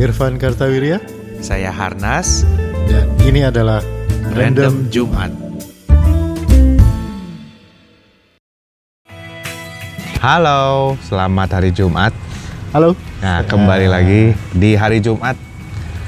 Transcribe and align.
Irfan 0.00 0.40
Kartawirya 0.40 0.96
Saya 1.40 1.68
Harnas, 1.68 2.44
dan 2.84 3.04
ini 3.20 3.44
adalah 3.44 3.80
Random 4.32 4.88
Jumat. 4.88 5.28
Halo, 10.20 10.96
selamat 11.00 11.48
hari 11.56 11.72
Jumat. 11.72 12.12
Halo. 12.72 12.92
Nah, 13.20 13.40
kembali 13.42 13.88
lagi 13.88 14.22
di 14.52 14.76
hari 14.76 15.00
Jumat. 15.00 15.32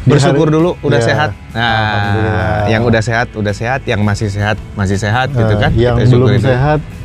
Di 0.05 0.09
Bersyukur 0.09 0.53
hari- 0.53 0.57
dulu 0.57 0.71
udah 0.81 1.01
Ya, 1.01 1.07
sehat. 1.07 1.31
Nah, 1.53 1.65
Alhamdulillah. 1.65 2.61
yang 2.69 2.83
udah 2.85 3.03
sehat 3.03 3.27
udah 3.33 3.55
sehat, 3.55 3.81
yang 3.85 4.01
masih 4.01 4.29
sehat 4.29 4.61
masih 4.73 4.97
sehat 4.97 5.33
gitu 5.33 5.49
Eh, 5.49 5.61
kan. 5.61 5.71
Yang 5.73 5.97
Kita 5.97 6.09
belum 6.13 6.13
syukurin 6.13 6.41
dulu. 6.41 6.53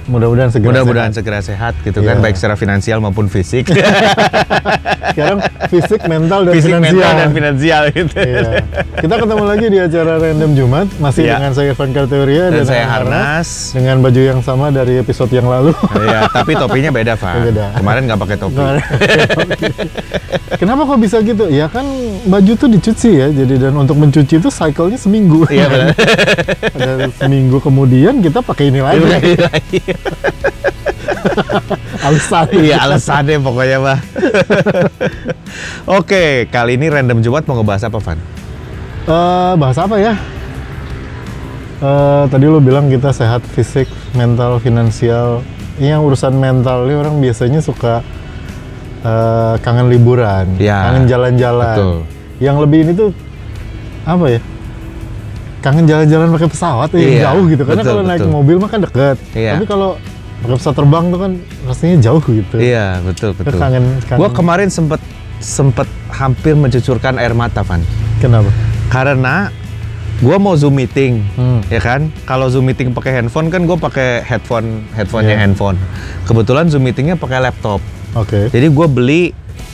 Mudah-mudahan 0.08 0.50
segera 0.50 0.70
Mudah-mudahan 0.74 1.12
sehat. 1.12 1.18
segera 1.18 1.40
sehat 1.42 1.74
gitu 1.82 2.00
Iya. 2.00 2.08
kan, 2.10 2.18
baik 2.20 2.36
secara 2.36 2.56
finansial 2.56 2.98
maupun 2.98 3.28
fisik. 3.28 3.68
Sekarang 5.08 5.40
fisik, 5.68 6.06
mental, 6.06 6.46
dan 6.46 6.54
fisik, 6.54 6.70
finansial. 6.70 6.94
mental 6.94 7.14
dan 7.16 7.30
finansial 7.32 7.82
gitu. 7.90 8.16
Iya. 8.18 8.50
Kita 8.98 9.16
ketemu 9.18 9.44
lagi 9.46 9.66
di 9.66 9.80
acara 9.80 10.14
Random 10.16 10.52
Jumat, 10.54 10.88
masih 10.98 11.22
Iya. 11.24 11.34
dengan 11.36 11.52
saya 11.52 11.68
Irfan 11.68 11.90
Kartawirya 11.92 12.44
Dan 12.48 12.64
saya 12.64 12.86
dengan 12.86 12.92
Harnas. 12.94 13.50
dengan 13.72 13.96
baju 14.00 14.22
yang 14.24 14.40
sama 14.42 14.70
dari 14.70 14.94
episode 14.98 15.32
yang 15.32 15.48
lalu. 15.48 15.72
Iya, 15.98 16.20
tapi 16.30 16.52
topinya 16.54 16.92
beda, 16.92 17.14
Pak. 17.16 17.34
Beda. 17.42 17.66
Kemarin 17.74 18.02
nggak 18.06 18.20
pakai 18.20 18.38
topi. 18.38 18.62
Kenapa 20.56 20.82
kok 20.86 21.00
bisa 21.00 21.18
gitu? 21.22 21.46
Ya 21.48 21.68
kan 21.68 21.86
baju 22.24 22.52
tuh 22.54 22.70
dicuci 22.70 23.10
ya, 23.16 23.28
jadi 23.30 23.54
dan 23.60 23.74
untuk 23.76 23.96
mencuci 23.96 24.38
itu 24.38 24.50
cycle-nya 24.50 24.98
seminggu. 24.98 25.44
Iya, 25.48 25.66
benar. 25.68 25.88
Dan 26.74 26.98
seminggu 27.12 27.58
kemudian 27.58 28.20
kita 28.20 28.40
pakai 28.40 28.70
ini 28.70 28.80
lagi. 28.80 29.34
Alasan. 32.08 32.46
Iya 32.54 32.76
alasannya 32.84 33.38
pokoknya 33.40 33.78
mah. 33.80 34.00
Oke, 36.00 36.48
kali 36.48 36.76
ini 36.76 36.88
random 36.88 37.20
Jumat 37.20 37.44
mau 37.46 37.60
ngebahas 37.60 37.88
apa, 37.88 37.98
Van? 38.00 38.20
Eh, 39.08 39.54
bahas 39.56 39.78
apa 39.78 39.96
ya? 39.98 40.14
Eh, 41.78 42.24
tadi 42.28 42.46
lo 42.48 42.58
bilang 42.58 42.88
kita 42.88 43.12
sehat 43.12 43.44
fisik, 43.46 43.86
mental, 44.14 44.58
finansial. 44.58 45.44
Yang 45.78 46.00
urusan 46.04 46.34
mental 46.34 46.90
ini 46.90 46.96
orang 46.98 47.16
biasanya 47.22 47.62
suka 47.62 48.02
eh, 49.04 49.54
kangen 49.62 49.88
liburan, 49.88 50.58
Ya, 50.58 50.90
kangen 50.90 51.06
jalan-jalan. 51.06 51.76
betul. 51.76 51.96
Yang 52.38 52.56
lebih 52.66 52.80
ini 52.82 52.92
tuh 52.94 53.10
apa 54.04 54.26
ya? 54.30 54.40
Kangen 55.58 55.86
jalan-jalan 55.86 56.28
pakai 56.32 56.48
pesawat 56.48 56.90
ya, 56.92 57.00
Iya, 57.00 57.22
jauh 57.28 57.44
gitu. 57.48 57.64
Karena 57.66 57.82
betul, 57.82 57.92
kalau 57.92 58.04
naik 58.06 58.22
mobil 58.26 58.56
mah 58.58 58.70
kan 58.70 58.80
deket. 58.80 59.18
Iya. 59.34 59.58
Tapi 59.58 59.66
kalau 59.66 59.90
pakai 60.38 60.56
pesawat 60.56 60.76
terbang 60.76 61.06
tuh 61.08 61.20
kan 61.20 61.32
rasanya 61.66 61.96
jauh 62.00 62.22
gitu. 62.24 62.56
Iya, 62.56 62.88
betul 63.02 63.30
Kita 63.34 63.42
betul. 63.44 63.60
kangen, 63.60 63.84
kangen. 64.06 64.20
Gua 64.20 64.30
kemarin 64.30 64.70
sempet 64.70 65.02
sempet 65.38 65.86
hampir 66.10 66.54
mencucurkan 66.54 67.18
air 67.18 67.34
mata, 67.34 67.62
Van. 67.62 67.82
Kenapa? 68.18 68.50
Karena 68.88 69.50
gua 70.18 70.38
mau 70.38 70.54
zoom 70.54 70.74
meeting, 70.76 71.22
Hmm. 71.34 71.62
ya 71.68 71.78
kan? 71.78 72.10
Kalau 72.24 72.50
zoom 72.50 72.66
meeting 72.66 72.90
pakai 72.90 73.14
handphone 73.16 73.50
kan 73.50 73.62
gue 73.64 73.78
pakai 73.78 74.22
headphone, 74.22 74.86
headphonenya 74.94 75.36
Iya. 75.36 75.42
handphone. 75.44 75.78
Kebetulan 76.24 76.70
zoom 76.70 76.82
meetingnya 76.82 77.14
pakai 77.14 77.38
laptop. 77.40 77.82
Oke. 78.14 78.50
Jadi 78.50 78.66
gue 78.68 78.88
beli 78.88 79.22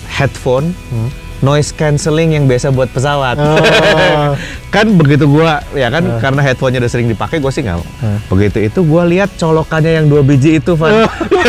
headphone 0.09 0.75
Hmm. 0.89 1.07
Noise 1.43 1.75
cancelling 1.75 2.33
yang 2.33 2.47
biasa 2.47 2.71
buat 2.71 2.87
pesawat. 2.89 3.35
Oh. 3.35 4.33
kan 4.73 4.89
begitu 4.97 5.29
gua 5.29 5.61
ya 5.75 5.91
kan 5.91 6.01
karena 6.17 6.41
headphone-nya 6.41 6.81
udah 6.81 6.89
sering 6.89 7.05
dipakai 7.05 7.37
gue 7.37 7.51
sih 7.51 7.61
nggak. 7.61 7.77
Hmm. 8.01 8.17
begitu 8.25 8.57
itu 8.63 8.79
gua 8.81 9.05
lihat 9.05 9.29
colokannya 9.37 10.01
yang 10.01 10.09
dua 10.09 10.25
biji 10.25 10.57
itu 10.57 10.73
Van 10.73 11.05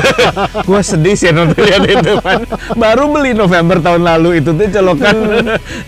gue 0.68 0.80
sedih 0.84 1.16
sih 1.16 1.32
nonton 1.32 1.56
lihat 1.56 1.88
itu 1.88 2.20
Van 2.20 2.44
baru 2.76 3.08
beli 3.08 3.32
November 3.32 3.80
tahun 3.80 4.04
lalu 4.04 4.44
itu 4.44 4.52
tuh 4.52 4.68
colokan 4.68 5.16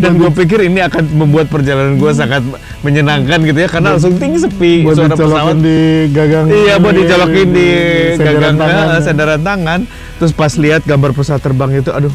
dan 0.01 0.11
gue 0.17 0.31
pikir 0.33 0.65
ini 0.65 0.81
akan 0.81 1.05
membuat 1.13 1.53
perjalanan 1.53 2.01
gue 2.01 2.13
sangat 2.17 2.41
menyenangkan 2.81 3.39
gitu 3.45 3.59
ya 3.59 3.69
karena 3.69 3.89
langsung 3.93 4.17
tinggi 4.17 4.41
sepi 4.41 4.87
buat 4.87 4.97
suara 4.97 5.13
pesawat 5.13 5.57
di 5.61 5.79
gagang 6.11 6.47
Iya, 6.49 6.75
buat 6.79 6.95
dicolokin 6.95 7.49
di 7.51 7.69
sandaran 8.17 8.33
gagang 8.33 8.57
tangan. 8.57 8.87
eh, 8.87 9.03
sandaran 9.03 9.43
tangan. 9.43 9.81
Terus 10.17 10.33
pas 10.33 10.53
lihat 10.57 10.83
gambar 10.87 11.11
pesawat 11.13 11.43
terbang 11.43 11.71
itu, 11.75 11.91
aduh, 11.93 12.15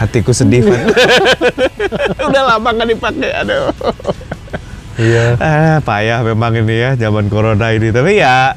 hatiku 0.00 0.32
sedih. 0.32 0.64
Van. 0.64 0.80
Udah 2.32 2.42
lama 2.56 2.68
nggak 2.72 2.88
dipakai, 2.96 3.30
aduh. 3.36 3.68
Iya. 4.96 5.24
Ah, 5.36 5.76
payah 5.84 6.24
memang 6.24 6.56
ini 6.56 6.74
ya 6.76 6.90
zaman 6.96 7.28
corona 7.28 7.72
ini. 7.76 7.92
Tapi 7.92 8.20
ya 8.20 8.56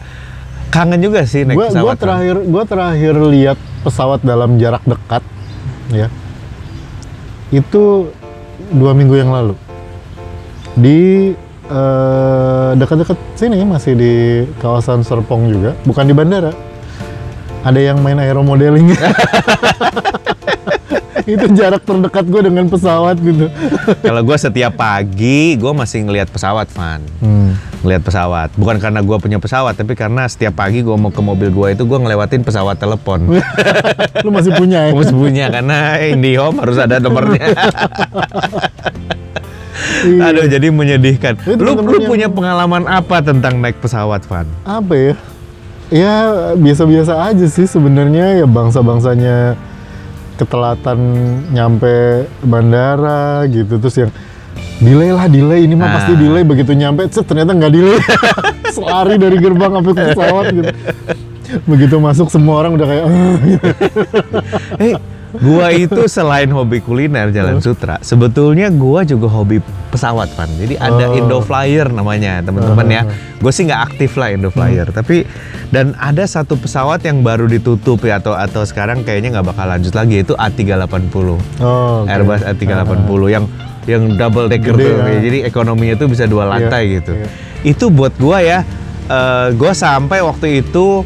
kangen 0.71 1.03
juga 1.03 1.27
sih 1.27 1.43
naik 1.43 1.59
Gua, 1.59 1.67
pesawat. 1.69 1.83
gua 1.83 1.95
terakhir 1.99 2.35
gua 2.49 2.63
terakhir 2.65 3.13
lihat 3.29 3.59
pesawat 3.83 4.19
dalam 4.23 4.55
jarak 4.55 4.83
dekat 4.87 5.23
ya. 5.91 6.07
Itu 7.51 8.09
dua 8.71 8.95
minggu 8.95 9.19
yang 9.19 9.29
lalu. 9.29 9.55
Di 10.73 11.31
eh, 11.69 12.69
dekat-dekat 12.79 13.19
sini 13.37 13.61
masih 13.67 13.93
di 13.93 14.13
kawasan 14.57 15.05
Serpong 15.05 15.51
juga, 15.51 15.75
bukan 15.83 16.07
di 16.07 16.15
bandara. 16.15 16.51
Ada 17.63 17.79
yang 17.79 18.03
main 18.03 18.19
aeromodeling. 18.19 18.91
itu 21.33 21.45
jarak 21.55 21.83
terdekat 21.83 22.25
gue 22.27 22.41
dengan 22.43 22.65
pesawat 22.67 23.15
gitu. 23.19 23.47
Kalau 24.07 24.21
gue 24.21 24.37
setiap 24.37 24.73
pagi, 24.75 25.55
gue 25.55 25.71
masih 25.71 26.03
ngelihat 26.03 26.27
pesawat, 26.27 26.67
Van. 26.71 26.99
Hmm. 27.23 27.55
Ngelihat 27.83 28.03
pesawat. 28.03 28.49
Bukan 28.55 28.79
karena 28.79 28.99
gue 28.99 29.17
punya 29.19 29.39
pesawat, 29.39 29.75
tapi 29.75 29.95
karena 29.95 30.27
setiap 30.27 30.55
pagi 30.55 30.83
gue 30.83 30.95
mau 30.95 31.11
ke 31.11 31.19
mobil 31.19 31.51
gue 31.51 31.67
itu 31.75 31.83
gue 31.83 31.99
ngelewatin 31.99 32.43
pesawat 32.43 32.75
telepon. 32.75 33.27
Lu 34.25 34.29
masih 34.31 34.55
punya 34.55 34.87
ya? 34.87 34.91
Gue 34.91 35.05
punya 35.09 35.45
karena 35.51 35.99
IndiHome 35.99 36.59
harus 36.59 36.77
ada 36.79 36.99
nomornya. 36.99 37.43
Iya. 40.03 40.31
Aduh, 40.31 40.45
jadi 40.47 40.67
menyedihkan. 40.69 41.39
Itu 41.43 41.59
Lu, 41.59 41.79
lu 41.79 41.97
yang- 41.99 42.07
punya 42.07 42.27
pengalaman 42.27 42.83
apa 42.87 43.23
tentang 43.23 43.59
naik 43.59 43.79
pesawat, 43.79 44.23
Van? 44.27 44.47
apa 44.63 44.93
ya? 44.95 45.13
Ya 45.93 46.13
biasa-biasa 46.57 47.13
aja 47.29 47.45
sih 47.45 47.69
sebenarnya 47.69 48.41
ya 48.41 48.45
bangsa-bangsanya 48.49 49.53
ketelatan 50.43 50.99
nyampe 51.49 52.27
bandara 52.43 53.47
gitu 53.47 53.79
terus 53.79 53.95
yang 53.97 54.11
delay 54.77 55.09
lah 55.09 55.25
delay 55.25 55.63
ini 55.63 55.73
mah 55.73 55.87
Ah. 55.87 55.93
pasti 55.97 56.13
delay 56.13 56.43
begitu 56.43 56.75
nyampe 56.75 57.07
set, 57.07 57.23
ternyata 57.23 57.55
nggak 57.55 57.71
delay 57.71 57.99
selari 58.75 59.15
dari 59.15 59.37
gerbang 59.39 59.71
sampai 59.73 59.91
ke 59.91 60.03
pesawat 60.11 60.45
gitu 60.51 60.71
begitu 61.63 61.95
masuk 61.97 62.27
semua 62.27 62.65
orang 62.65 62.75
udah 62.75 62.87
kayak 62.89 63.05
gitu. 63.53 63.67
Gua 65.33 65.73
itu 65.73 66.05
selain 66.05 66.45
hobi 66.47 66.77
kuliner 66.77 67.33
Jalan 67.33 67.57
Sutra, 67.57 67.97
sebetulnya 67.99 68.69
gua 68.69 69.01
juga 69.01 69.25
hobi 69.25 69.57
pesawat, 69.89 70.29
Van. 70.33 70.49
Jadi 70.51 70.77
ada 70.77 71.05
Oh. 71.05 71.17
Indo 71.17 71.37
Flyer 71.39 71.89
namanya, 71.89 72.41
teman-teman 72.41 72.85
ya. 72.85 73.01
Gue 73.37 73.49
sih 73.49 73.65
nggak 73.65 73.81
aktif 73.83 74.13
lah 74.13 74.29
Indo 74.29 74.49
Flyer, 74.49 74.89
tapi 74.89 75.25
dan 75.69 75.97
ada 75.97 76.21
satu 76.23 76.53
pesawat 76.53 77.01
yang 77.01 77.21
baru 77.21 77.45
ditutup 77.45 78.01
ya 78.01 78.17
atau 78.17 78.33
atau 78.33 78.61
sekarang 78.61 79.01
kayaknya 79.01 79.33
nggak 79.33 79.47
bakal 79.49 79.65
lanjut 79.65 79.93
lagi 79.93 80.21
itu 80.21 80.33
A380. 80.33 81.13
Oh, 81.17 81.37
oke. 82.01 82.09
Airbus 82.09 82.41
A380 82.41 83.21
yang 83.27 83.45
yang 83.83 84.03
double 84.15 84.47
decker 84.47 84.73
Gede, 84.73 84.85
tuh. 84.87 84.97
ya. 85.03 85.19
Jadi 85.19 85.37
ekonominya 85.43 85.95
tuh 85.95 86.07
bisa 86.07 86.23
dua 86.23 86.47
lantai 86.47 86.87
Iya, 86.87 86.93
gitu. 87.01 87.11
iya. 87.13 87.27
Itu 87.61 87.85
buat 87.89 88.13
gua 88.15 88.37
ya 88.39 88.61
eh, 89.05 89.47
gua 89.53 89.73
sampai 89.73 90.21
waktu 90.21 90.61
itu 90.61 91.03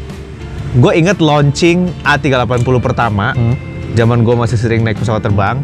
gue 0.68 0.92
inget 0.94 1.16
launching 1.18 1.88
A380 2.04 2.60
pertama. 2.78 3.32
Hmm. 3.32 3.56
Zaman 3.98 4.22
gue 4.22 4.34
masih 4.36 4.54
sering 4.54 4.86
naik 4.86 4.94
pesawat 4.96 5.20
terbang. 5.20 5.58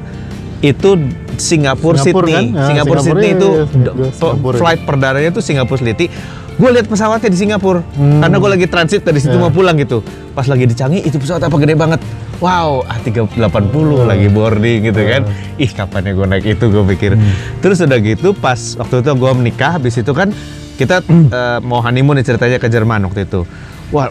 Itu 0.59 0.99
Singapura, 1.37 2.01
Singapura 2.01 2.27
Sydney. 2.27 2.35
kan? 2.35 2.45
Ah, 2.53 2.67
Singapura, 2.67 2.99
Singapura, 2.99 3.01
Sydney 3.05 3.29
iya, 3.29 3.37
itu 3.37 3.49
iya, 3.49 4.11
Singapura. 4.11 4.57
flight 4.57 4.81
perdananya 4.83 5.31
tuh 5.31 5.43
Singapura 5.45 5.79
Sydney. 5.79 6.09
Gue 6.55 6.71
lihat 6.71 6.87
pesawatnya 6.87 7.29
di 7.29 7.35
Singapura 7.37 7.83
Hmm. 7.93 8.23
karena 8.23 8.37
gue 8.39 8.51
lagi 8.53 8.67
transit 8.67 9.03
dari 9.03 9.19
situ 9.19 9.35
Ya. 9.35 9.41
mau 9.41 9.51
pulang 9.51 9.75
gitu. 9.75 10.03
Pas 10.33 10.47
lagi 10.47 10.65
di 10.65 10.75
Changi 10.75 10.99
itu 11.01 11.15
pesawat 11.15 11.43
apa 11.43 11.57
gede 11.57 11.75
banget. 11.75 11.99
Wow, 12.39 12.83
A380 12.85 13.75
Hmm. 13.75 14.07
lagi 14.07 14.27
boarding 14.29 14.79
gitu 14.85 15.01
kan. 15.01 15.23
Ih, 15.57 15.67
kapan 15.69 16.03
ya 16.05 16.13
gue 16.13 16.27
naik 16.29 16.45
itu 16.49 16.65
gue 16.65 16.85
pikir. 16.89 17.13
Hmm. 17.15 17.35
Terus 17.59 17.79
udah 17.81 17.99
gitu 18.01 18.29
pas 18.33 18.59
waktu 18.77 18.95
itu 18.97 19.11
gue 19.13 19.31
menikah 19.33 19.71
habis 19.73 19.95
itu 19.95 20.11
kan 20.11 20.31
kita 20.75 21.03
Hmm. 21.03 21.27
eh, 21.29 21.59
mau 21.61 21.79
honeymoon 21.81 22.19
ceritanya 22.21 22.57
ke 22.57 22.67
Jerman 22.67 23.03
waktu 23.05 23.27
itu. 23.27 23.43
Wah, 23.91 24.09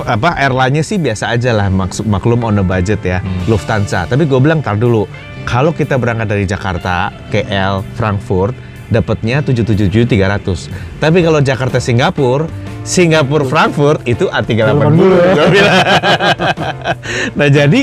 apa 0.00 0.40
airline-nya 0.40 0.80
sih 0.80 0.96
biasa 0.96 1.28
aja 1.30 1.52
lah 1.52 1.68
maksud 1.68 2.08
maklum 2.08 2.42
on 2.42 2.56
the 2.56 2.64
budget 2.64 3.00
ya 3.02 3.18
Hmm. 3.20 3.44
Lufthansa 3.46 4.08
tapi 4.08 4.24
gue 4.24 4.40
bilang 4.40 4.64
tar 4.64 4.74
dulu 4.74 5.04
kalau 5.44 5.70
kita 5.70 5.98
berangkat 5.98 6.32
dari 6.32 6.44
Jakarta 6.44 7.12
KL 7.28 7.84
Frankfurt 7.92 8.56
dapatnya 8.88 9.44
777 9.44 10.04
300 10.08 10.98
tapi 10.98 11.18
kalau 11.20 11.40
Jakarta 11.40 11.76
Singapura 11.76 12.48
Singapura 12.82 13.46
Frankfurt 13.46 14.02
itu 14.04 14.26
A380 14.26 14.96
Gua 14.98 15.46
bilang. 15.46 15.76
nah 17.38 17.48
jadi 17.48 17.82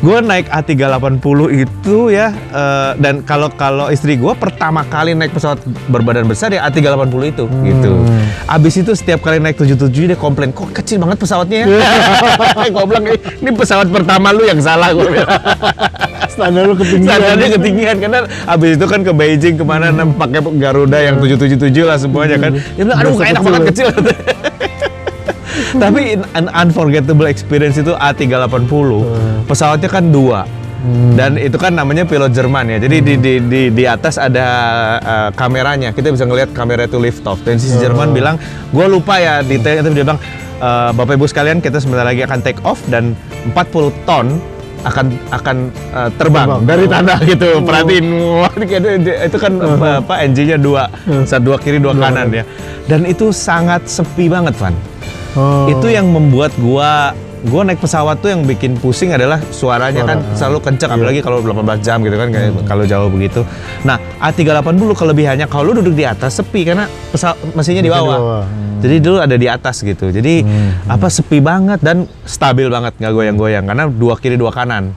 gue 0.00 0.16
naik 0.16 0.48
A380 0.48 1.38
itu 1.60 1.96
ya 2.08 2.32
eh, 2.32 2.90
dan 2.96 3.20
kalau 3.20 3.52
kalau 3.52 3.92
istri 3.92 4.16
gue 4.16 4.32
pertama 4.32 4.80
kali 4.80 5.12
naik 5.12 5.36
pesawat 5.36 5.60
berbadan 5.92 6.24
besar 6.24 6.48
ya 6.48 6.64
A380 6.64 7.20
itu 7.28 7.44
gitu. 7.44 7.92
Abis 8.48 8.80
itu 8.80 8.96
setiap 8.96 9.20
kali 9.20 9.36
naik 9.36 9.60
77 9.60 9.92
dia 9.92 10.16
komplain 10.16 10.56
kok 10.56 10.72
kecil 10.72 11.04
banget 11.04 11.20
pesawatnya 11.20 11.58
ya. 11.62 11.66
gue 12.74 12.84
bilang 12.88 13.04
"Eh, 13.12 13.20
ini 13.44 13.50
pesawat 13.52 13.92
pertama 13.92 14.32
lu 14.32 14.48
yang 14.48 14.56
salah 14.64 14.88
gue 14.96 15.04
bilang. 15.04 15.28
Standar 16.32 16.64
lu 16.64 16.74
ketinggian. 16.80 17.20
Standarnya 17.20 17.48
ketinggian 17.60 17.96
karena 18.00 18.18
abis 18.48 18.70
itu 18.80 18.86
kan 18.88 19.00
ke 19.04 19.12
Beijing 19.12 19.54
ke 19.60 19.64
mana 19.68 19.92
Hmm. 19.92 20.16
pakai 20.16 20.40
Garuda 20.56 20.96
yang 20.96 21.20
777 21.20 21.84
lah 21.84 22.00
semuanya 22.00 22.40
kan. 22.40 22.56
Dia 22.56 22.84
bilang 22.88 22.98
aduh 23.04 23.20
enak 23.20 23.42
banget 23.44 23.60
ya." 23.60 23.68
kecil. 23.68 23.86
Tapi 25.82 26.18
an 26.34 26.46
unforgettable 26.50 27.28
experience 27.30 27.76
itu 27.76 27.94
A380. 27.94 28.70
Pesawatnya 29.46 29.90
kan 29.90 30.10
dua. 30.10 30.42
Hmm. 30.80 31.12
Dan 31.12 31.36
itu 31.36 31.60
kan 31.60 31.76
namanya 31.76 32.08
pilot 32.08 32.32
Jerman 32.32 32.72
ya. 32.72 32.78
Jadi 32.80 33.04
di, 33.04 33.14
di, 33.20 33.32
di, 33.44 33.62
di 33.68 33.84
atas 33.84 34.16
ada 34.16 34.48
uh, 34.98 35.28
kameranya. 35.36 35.92
Kita 35.92 36.08
bisa 36.08 36.24
ngelihat 36.24 36.56
kamera 36.56 36.88
itu 36.88 36.96
lift 36.96 37.20
off. 37.28 37.44
Dan 37.44 37.60
si 37.60 37.68
Oh. 37.68 37.78
Jerman 37.78 38.16
bilang, 38.16 38.40
gue 38.72 38.86
lupa 38.88 39.20
ya 39.20 39.44
detailnya 39.44 39.84
tapi 39.84 39.94
dia 40.00 40.04
bilang, 40.08 40.20
"Eh, 40.56 40.90
Bapak 40.96 41.20
Ibu 41.20 41.28
sekalian 41.28 41.60
kita 41.60 41.84
sebentar 41.84 42.08
lagi 42.08 42.24
akan 42.24 42.40
take 42.40 42.60
off 42.64 42.80
dan 42.88 43.12
40 43.52 43.92
ton 44.08 44.40
akan 44.80 45.06
akan 45.30 45.56
uh, 45.92 46.08
terbang, 46.14 46.46
Terbang. 46.48 46.62
dari 46.64 46.84
Oh. 46.84 46.90
tanah 46.90 47.18
gitu. 47.22 47.48
Perhatiin, 47.60 48.06
ini 48.56 48.64
kayak- 48.64 49.28
itu 49.28 49.36
kan 49.36 49.52
uh, 49.56 50.00
apa 50.00 50.14
engine-nya 50.20 50.56
dua, 50.56 50.88
satu 51.22 51.52
dua 51.52 51.56
kiri 51.56 51.76
dua 51.76 51.92
Dua 51.92 52.08
kanan 52.08 52.32
ya. 52.32 52.44
Dan 52.84 53.04
itu 53.04 53.28
sangat 53.30 53.84
sepi 53.84 54.26
banget, 54.26 54.56
Van. 54.56 54.72
Oh. 55.32 55.68
Itu 55.68 55.86
yang 55.86 56.08
membuat 56.08 56.50
gua 56.56 57.12
gua 57.42 57.62
naik 57.62 57.78
pesawat 57.78 58.18
tuh 58.18 58.28
yang 58.28 58.42
bikin 58.42 58.76
pusing 58.76 59.10
adalah 59.10 59.40
suaranya 59.48 60.02
Suara, 60.02 60.10
kan 60.10 60.18
ah. 60.20 60.36
selalu 60.36 60.58
kenceng 60.60 60.90
Iya. 60.90 60.96
apalagi 60.98 61.20
kalau 61.20 61.38
18 61.40 61.80
jam 61.80 61.98
gitu 62.00 62.16
kan 62.16 62.28
kayak 62.28 62.50
kalau 62.64 62.84
jauh 62.84 63.08
begitu. 63.08 63.40
Nah, 63.80 63.96
A380 64.20 64.92
kelebihannya 64.92 65.46
kalau 65.46 65.70
lu 65.70 65.80
duduk 65.80 65.94
di 65.94 66.04
atas 66.04 66.36
sepi 66.36 66.62
karena 66.62 66.84
pesawat 67.08 67.40
mesinnya 67.52 67.80
di 67.80 67.88
bawah. 67.88 68.44
Hmm. 68.44 68.78
Jadi 68.80 68.96
dulu 68.98 69.18
ada 69.18 69.36
di 69.36 69.44
atas 69.44 69.80
gitu. 69.80 70.08
Jadi 70.08 70.40
apa 70.86 71.06
sepi 71.06 71.38
banget 71.38 71.80
dan 71.80 72.04
stabil 72.24 72.64
banget 72.66 72.96
nggak 72.96 73.12
goyang-goyang 73.12 73.64
karena 73.64 73.84
dua 73.86 74.16
kiri 74.16 74.36
dua 74.36 74.48
kanan. 74.50 74.92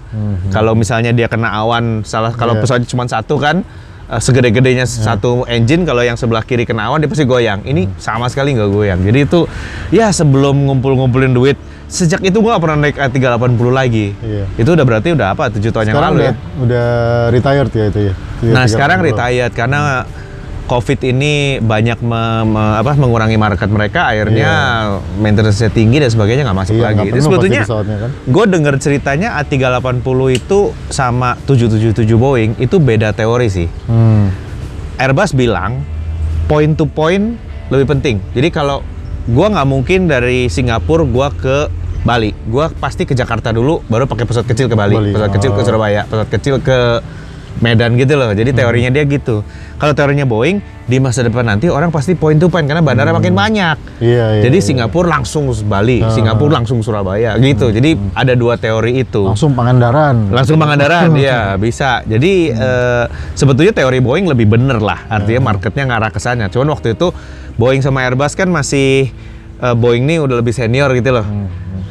Kalau 0.50 0.72
misalnya 0.74 1.12
dia 1.12 1.28
kena 1.28 1.51
awan 1.54 2.04
salah 2.04 2.31
kalau 2.31 2.56
Iya. 2.56 2.62
pesawatnya 2.62 2.88
cuma 2.88 3.04
satu 3.06 3.36
kan 3.36 3.63
eh, 4.04 4.19
segede-gedenya 4.19 4.84
satu 4.84 5.48
engine 5.48 5.84
kalau 5.84 6.00
yang 6.00 6.16
sebelah 6.16 6.42
kiri 6.42 6.63
kena 6.63 6.88
awan 6.88 7.00
dia 7.00 7.07
pasti 7.07 7.24
goyang. 7.24 7.63
Ini 7.63 7.84
Hmm. 7.86 7.95
sama 7.98 8.28
sekali 8.28 8.51
nggak 8.51 8.68
goyang. 8.68 9.00
Jadi 9.00 9.19
itu 9.22 9.48
ya 9.90 10.12
sebelum 10.12 10.63
ngumpul-ngumpulin 10.63 11.31
duit 11.31 11.56
sejak 11.94 12.25
itu 12.25 12.42
gua 12.42 12.57
nggak 12.57 12.63
pernah 12.66 12.78
naik 12.81 12.95
A380 12.98 13.69
lagi. 13.69 14.18
Iya. 14.18 14.45
Itu 14.57 14.74
udah 14.74 14.81
berarti 14.81 15.13
udah 15.13 15.28
apa? 15.30 15.54
tujuh 15.54 15.69
tahun 15.69 15.86
yang 15.86 15.95
Sekarang 15.95 16.12
lalu 16.12 16.19
udah, 16.19 16.25
ya. 16.25 16.34
udah 16.57 16.88
retired 17.30 17.72
ya 17.72 17.86
itu 17.86 18.00
ya. 18.01 18.13
Nah 18.50 18.66
sekarang 18.66 19.00
retired 19.00 19.54
karena 19.54 20.10
COVID 20.63 21.00
ini 21.04 21.60
banyak 21.60 22.00
me- 22.00 22.48
me- 22.48 22.75
apa, 22.80 22.95
mengurangi 22.95 23.36
market 23.36 23.68
mereka, 23.68 24.07
akhirnya 24.07 24.50
maintenance-nya 25.19 25.69
tinggi 25.69 26.00
dan 26.00 26.07
sebagainya 26.07 26.48
nggak 26.48 26.57
masuk 26.57 26.75
Iya, 26.75 26.84
lagi. 26.88 27.07
Jadi 27.12 27.19
sebetulnya 27.19 27.62
kan. 27.68 28.10
gue 28.16 28.45
denger 28.48 28.75
ceritanya 28.80 29.30
A380 29.38 30.01
itu 30.34 30.60
sama 30.88 31.36
777 31.44 32.07
Boeing 32.16 32.56
itu 32.57 32.80
beda 32.80 33.12
teori 33.12 33.51
sih. 33.51 33.68
Hmm. 33.86 34.31
Airbus 34.95 35.36
bilang 35.36 35.84
point 36.48 36.74
to 36.74 36.88
point 36.88 37.36
lebih 37.68 37.86
penting. 37.90 38.24
Jadi 38.31 38.48
kalau 38.48 38.88
gua 39.25 39.51
nggak 39.51 39.68
mungkin 39.68 40.07
dari 40.07 40.48
Singapura 40.48 41.04
gua 41.04 41.28
ke 41.28 41.68
Bali, 42.03 42.35
gua 42.45 42.67
pasti 42.67 43.07
ke 43.07 43.15
Jakarta 43.15 43.50
dulu, 43.50 43.79
baru 43.88 44.03
pakai 44.03 44.27
pesawat 44.27 44.44
kecil 44.45 44.67
ke 44.67 44.75
Bali, 44.75 44.95
Bali, 44.95 45.11
pesawat 45.15 45.31
kecil 45.31 45.51
ke 45.55 45.61
oh. 45.61 45.65
Surabaya, 45.65 46.01
pesawat 46.03 46.29
kecil 46.29 46.55
ke 46.59 46.79
Medan 47.61 47.95
gitu 47.95 48.17
loh. 48.17 48.33
Jadi 48.33 48.51
teorinya 48.51 48.89
dia 48.89 49.05
gitu. 49.05 49.39
Kalau 49.77 49.94
teorinya 49.94 50.25
Boeing 50.25 50.59
di 50.83 51.00
masa 51.00 51.23
depan 51.23 51.47
nanti 51.47 51.71
orang 51.71 51.94
pasti 51.94 52.11
point 52.11 52.35
to 52.35 52.51
point 52.51 52.65
karena 52.65 52.83
bandara 52.83 53.13
makin 53.15 53.31
banyak. 53.31 53.77
Iya, 54.03 54.25
iya. 54.39 54.44
Jadi 54.44 54.57
iya. 54.59 54.67
Singapura 54.67 55.07
langsung 55.07 55.47
Bali, 55.63 56.03
Ah. 56.03 56.11
Singapura 56.11 56.59
langsung 56.59 56.83
Surabaya 56.83 57.38
gitu. 57.39 57.71
Jadi 57.71 57.95
ada 58.17 58.33
dua 58.33 58.59
teori 58.59 59.06
itu. 59.06 59.23
langsung 59.23 59.56
Pangandaran. 59.56 60.33
Langsung 60.33 60.59
Pangandaran, 60.59 61.13
ya 61.23 61.56
bisa. 61.56 62.03
Jadi 62.03 62.51
eh, 62.51 63.06
sebetulnya 63.38 63.71
teori 63.71 64.01
Boeing 64.01 64.27
lebih 64.27 64.49
bener 64.49 64.81
lah. 64.83 65.06
Artinya 65.07 65.53
marketnya 65.53 65.88
ngarah 65.88 66.11
ke 66.11 66.19
sana. 66.19 66.49
Cuman 66.51 66.67
waktu 66.73 66.97
itu 66.97 67.13
Boeing 67.56 67.79
sama 67.79 68.03
Airbus 68.03 68.33
kan 68.35 68.49
masih 68.49 69.13
eh, 69.63 69.75
Boeing 69.75 70.04
nih 70.04 70.19
udah 70.19 70.36
lebih 70.44 70.51
senior 70.51 70.92
gitu 70.92 71.15
loh. 71.15 71.25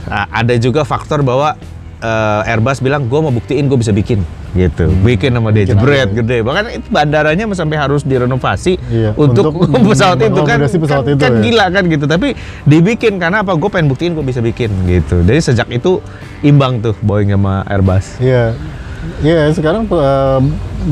Nah, 0.07 0.29
ada 0.29 0.55
juga 0.61 0.85
faktor 0.85 1.25
bahwa 1.25 1.57
eh, 1.99 2.51
Airbus 2.53 2.85
bilang 2.85 3.09
gue 3.09 3.19
mau 3.19 3.33
buktiin 3.33 3.65
gue 3.67 3.79
bisa 3.81 3.91
bikin 3.91 4.21
gitu. 4.53 4.85
Bikin 5.01 5.33
sama 5.33 5.49
dia 5.49 5.65
jebret 5.65 6.13
aja. 6.13 6.17
gede. 6.21 6.45
Bahkan 6.45 6.65
itu 6.77 6.87
bandaranya 6.93 7.45
sampai 7.57 7.77
harus 7.81 8.05
direnovasi 8.05 8.77
Iya, 8.93 9.17
untuk, 9.17 9.49
untuk 9.57 9.81
pesawat 9.97 10.21
itu 10.21 10.29
kan. 10.45 10.61
mengakomodasi 10.61 10.77
pesawat 10.77 11.05
kan, 11.09 11.13
itu 11.17 11.23
kan 11.25 11.33
ya. 11.33 11.41
gila 11.41 11.67
kan 11.73 11.85
gitu. 11.89 12.05
Tapi 12.05 12.29
dibikin 12.69 13.17
karena 13.17 13.41
apa? 13.41 13.57
Gue 13.57 13.73
pengen 13.73 13.89
buktiin 13.89 14.13
gue 14.13 14.25
bisa 14.25 14.45
bikin 14.45 14.69
gitu. 14.85 15.25
Jadi 15.25 15.41
sejak 15.41 15.69
itu 15.73 16.05
imbang 16.45 16.85
tuh 16.85 16.93
Boeing 17.01 17.33
sama 17.33 17.65
Airbus. 17.65 18.21
Iya. 18.21 18.53
Iya, 19.25 19.51
sekarang 19.51 19.91
eh, 19.91 20.41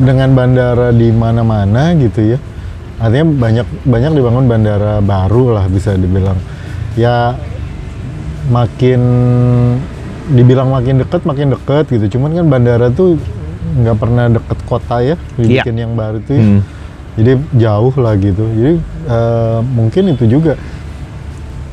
dengan 0.03 0.35
bandara 0.35 0.91
di 0.91 1.13
mana-mana 1.15 1.95
gitu 1.95 2.35
ya. 2.35 2.39
Artinya 2.97 3.27
banyak 3.29 3.67
banyak 3.87 4.13
dibangun 4.17 4.45
bandara 4.49 4.99
baru 5.05 5.57
lah 5.61 5.65
bisa 5.69 5.95
dibilang. 5.95 6.37
Ya 6.99 7.39
makin 8.51 9.01
dibilang 10.31 10.71
makin 10.71 11.03
deket 11.03 11.23
makin 11.27 11.55
deket 11.55 11.85
gitu. 11.91 12.19
Cuman 12.19 12.35
kan 12.35 12.47
bandara 12.47 12.89
tuh 12.91 13.19
nggak 13.71 13.97
pernah 13.99 14.27
deket 14.31 14.59
kota 14.67 14.97
ya, 15.03 15.17
dibikin 15.39 15.77
yang 15.79 15.93
baru 15.95 16.19
tuh. 16.23 16.35
ya. 16.35 16.43
Hmm. 16.43 16.61
Jadi 17.19 17.33
jauh 17.59 17.95
lah 17.99 18.15
gitu. 18.19 18.45
Jadi 18.47 18.75
eh, 19.11 19.59
mungkin 19.75 20.03
itu 20.15 20.25
juga 20.31 20.55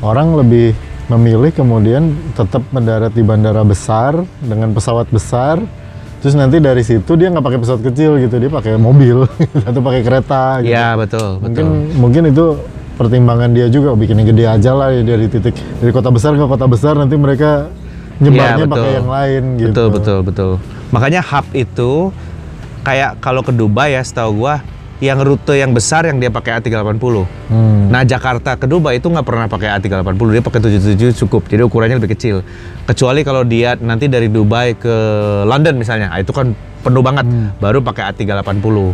orang 0.02 0.38
lebih 0.38 0.74
memilih 1.08 1.50
kemudian 1.56 2.12
tetap 2.36 2.60
mendarat 2.68 3.16
di 3.16 3.24
bandara 3.24 3.64
besar 3.64 4.18
dengan 4.44 4.76
pesawat 4.76 5.08
besar. 5.08 5.62
Terus 6.18 6.34
nanti 6.34 6.58
dari 6.58 6.82
situ 6.82 7.14
dia 7.14 7.30
nggak 7.30 7.46
pakai 7.46 7.60
pesawat 7.62 7.82
kecil 7.86 8.18
gitu, 8.18 8.42
dia 8.42 8.50
pakai 8.50 8.74
mobil 8.74 9.22
atau 9.68 9.80
pakai 9.80 10.02
kereta. 10.02 10.60
Gitu. 10.60 10.74
Iya 10.74 10.98
betul, 10.98 11.38
mungkin 11.38 11.66
betul. 11.66 11.94
mungkin 12.02 12.22
itu 12.34 12.46
pertimbangan 12.98 13.54
dia 13.54 13.70
juga 13.70 13.94
bikinnya 13.94 14.26
gede 14.26 14.44
aja 14.50 14.74
lah 14.74 14.90
ya 14.90 15.06
dari 15.06 15.30
titik 15.30 15.54
dari 15.54 15.94
kota 15.94 16.10
besar 16.10 16.34
ke 16.34 16.44
kota 16.44 16.66
besar 16.66 16.98
nanti 16.98 17.14
mereka 17.14 17.70
nyebarnya 18.18 18.66
betul. 18.66 18.74
pakai 18.74 18.90
yang 18.98 19.08
lain 19.08 19.42
gitu. 19.56 19.68
Betul 19.70 19.86
betul 19.94 20.18
betul. 20.26 20.50
Makanya 20.90 21.22
hub 21.22 21.46
itu 21.54 22.10
kayak 22.82 23.22
kalau 23.22 23.46
ke 23.46 23.54
Dubai 23.54 23.94
ya 23.94 24.02
setahu 24.02 24.42
gua 24.42 24.58
yang 24.98 25.22
rute 25.22 25.54
yang 25.54 25.70
besar 25.70 26.10
yang 26.10 26.18
dia 26.18 26.26
pakai 26.26 26.58
A380. 26.58 26.98
Hmm. 27.54 27.86
Nah 27.86 28.02
Jakarta 28.02 28.58
ke 28.58 28.66
Dubai 28.66 28.98
itu 28.98 29.06
nggak 29.06 29.22
pernah 29.22 29.46
pakai 29.46 29.78
A380, 29.78 30.26
dia 30.34 30.42
pakai 30.42 30.58
77 30.58 31.22
cukup, 31.22 31.46
jadi 31.46 31.62
ukurannya 31.62 32.02
lebih 32.02 32.18
kecil. 32.18 32.42
Kecuali 32.82 33.22
kalau 33.22 33.46
dia 33.46 33.78
nanti 33.78 34.10
dari 34.10 34.26
Dubai 34.26 34.74
ke 34.74 34.94
London 35.46 35.78
misalnya, 35.78 36.10
ah, 36.10 36.18
itu 36.18 36.34
kan 36.34 36.50
penuh 36.82 36.98
banget, 36.98 37.30
Hmm. 37.30 37.54
baru 37.62 37.78
pakai 37.78 38.10
A380, 38.10 38.90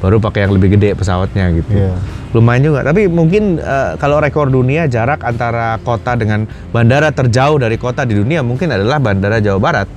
baru 0.00 0.20
pakai 0.20 0.44
yang 0.44 0.52
lebih 0.54 0.76
gede 0.76 0.92
pesawatnya 0.92 1.50
gitu. 1.56 1.72
Iya. 1.72 1.96
Lumayan 2.36 2.62
juga, 2.68 2.80
tapi 2.84 3.08
mungkin 3.08 3.56
eh, 3.56 3.96
kalau 3.96 4.20
rekor 4.20 4.52
dunia 4.52 4.84
jarak 4.90 5.24
antara 5.24 5.80
kota 5.80 6.18
dengan 6.20 6.44
bandara 6.68 7.08
terjauh 7.08 7.56
dari 7.56 7.80
kota 7.80 8.04
di 8.04 8.12
dunia 8.12 8.44
mungkin 8.44 8.68
adalah 8.68 9.00
bandara 9.00 9.40
Jawa 9.40 9.60
Barat. 9.60 9.88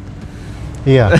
Iya. 0.87 1.11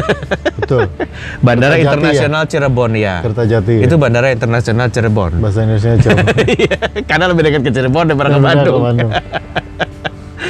Betul. 0.60 0.92
Bandara 1.40 1.80
Kertajati 1.80 1.88
ya? 1.88 1.92
Internasional 1.96 2.42
Cirebon 2.44 2.92
ya. 2.92 3.14
Kertajati. 3.24 3.74
ya? 3.80 3.84
Itu 3.88 3.94
Bandara 3.96 4.28
Internasional 4.28 4.88
Cirebon. 4.92 5.32
bahasa 5.40 5.64
Indonesia 5.64 5.96
Cirebon. 5.96 6.36
Iya, 6.56 6.76
Karena 7.08 7.24
lebih 7.32 7.42
dekat 7.48 7.60
ke 7.64 7.70
Cirebon 7.72 8.04
daripada 8.12 8.28
ke 8.36 8.40
Bandung. 8.40 8.80
Bandung. 8.84 9.12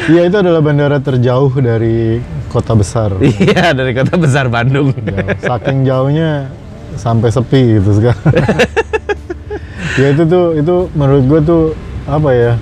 Iya 0.06 0.30
itu 0.30 0.38
adalah 0.38 0.62
bandara 0.62 1.02
terjauh 1.02 1.50
dari 1.58 2.22
kota 2.46 2.78
besar. 2.78 3.18
Iya, 3.18 3.74
dari 3.74 3.90
kota 3.90 4.14
besar 4.14 4.46
Bandung. 4.46 4.94
Ya, 5.02 5.34
saking 5.34 5.82
jauhnya 5.82 6.46
sampai 6.96 7.28
sepi 7.30 7.80
gitu 7.80 8.00
sekarang. 8.00 8.24
ya 10.00 10.06
itu 10.12 10.22
tuh 10.26 10.44
itu 10.56 10.74
menurut 10.92 11.24
gue 11.24 11.40
tuh 11.44 11.62
apa 12.08 12.30
ya? 12.32 12.52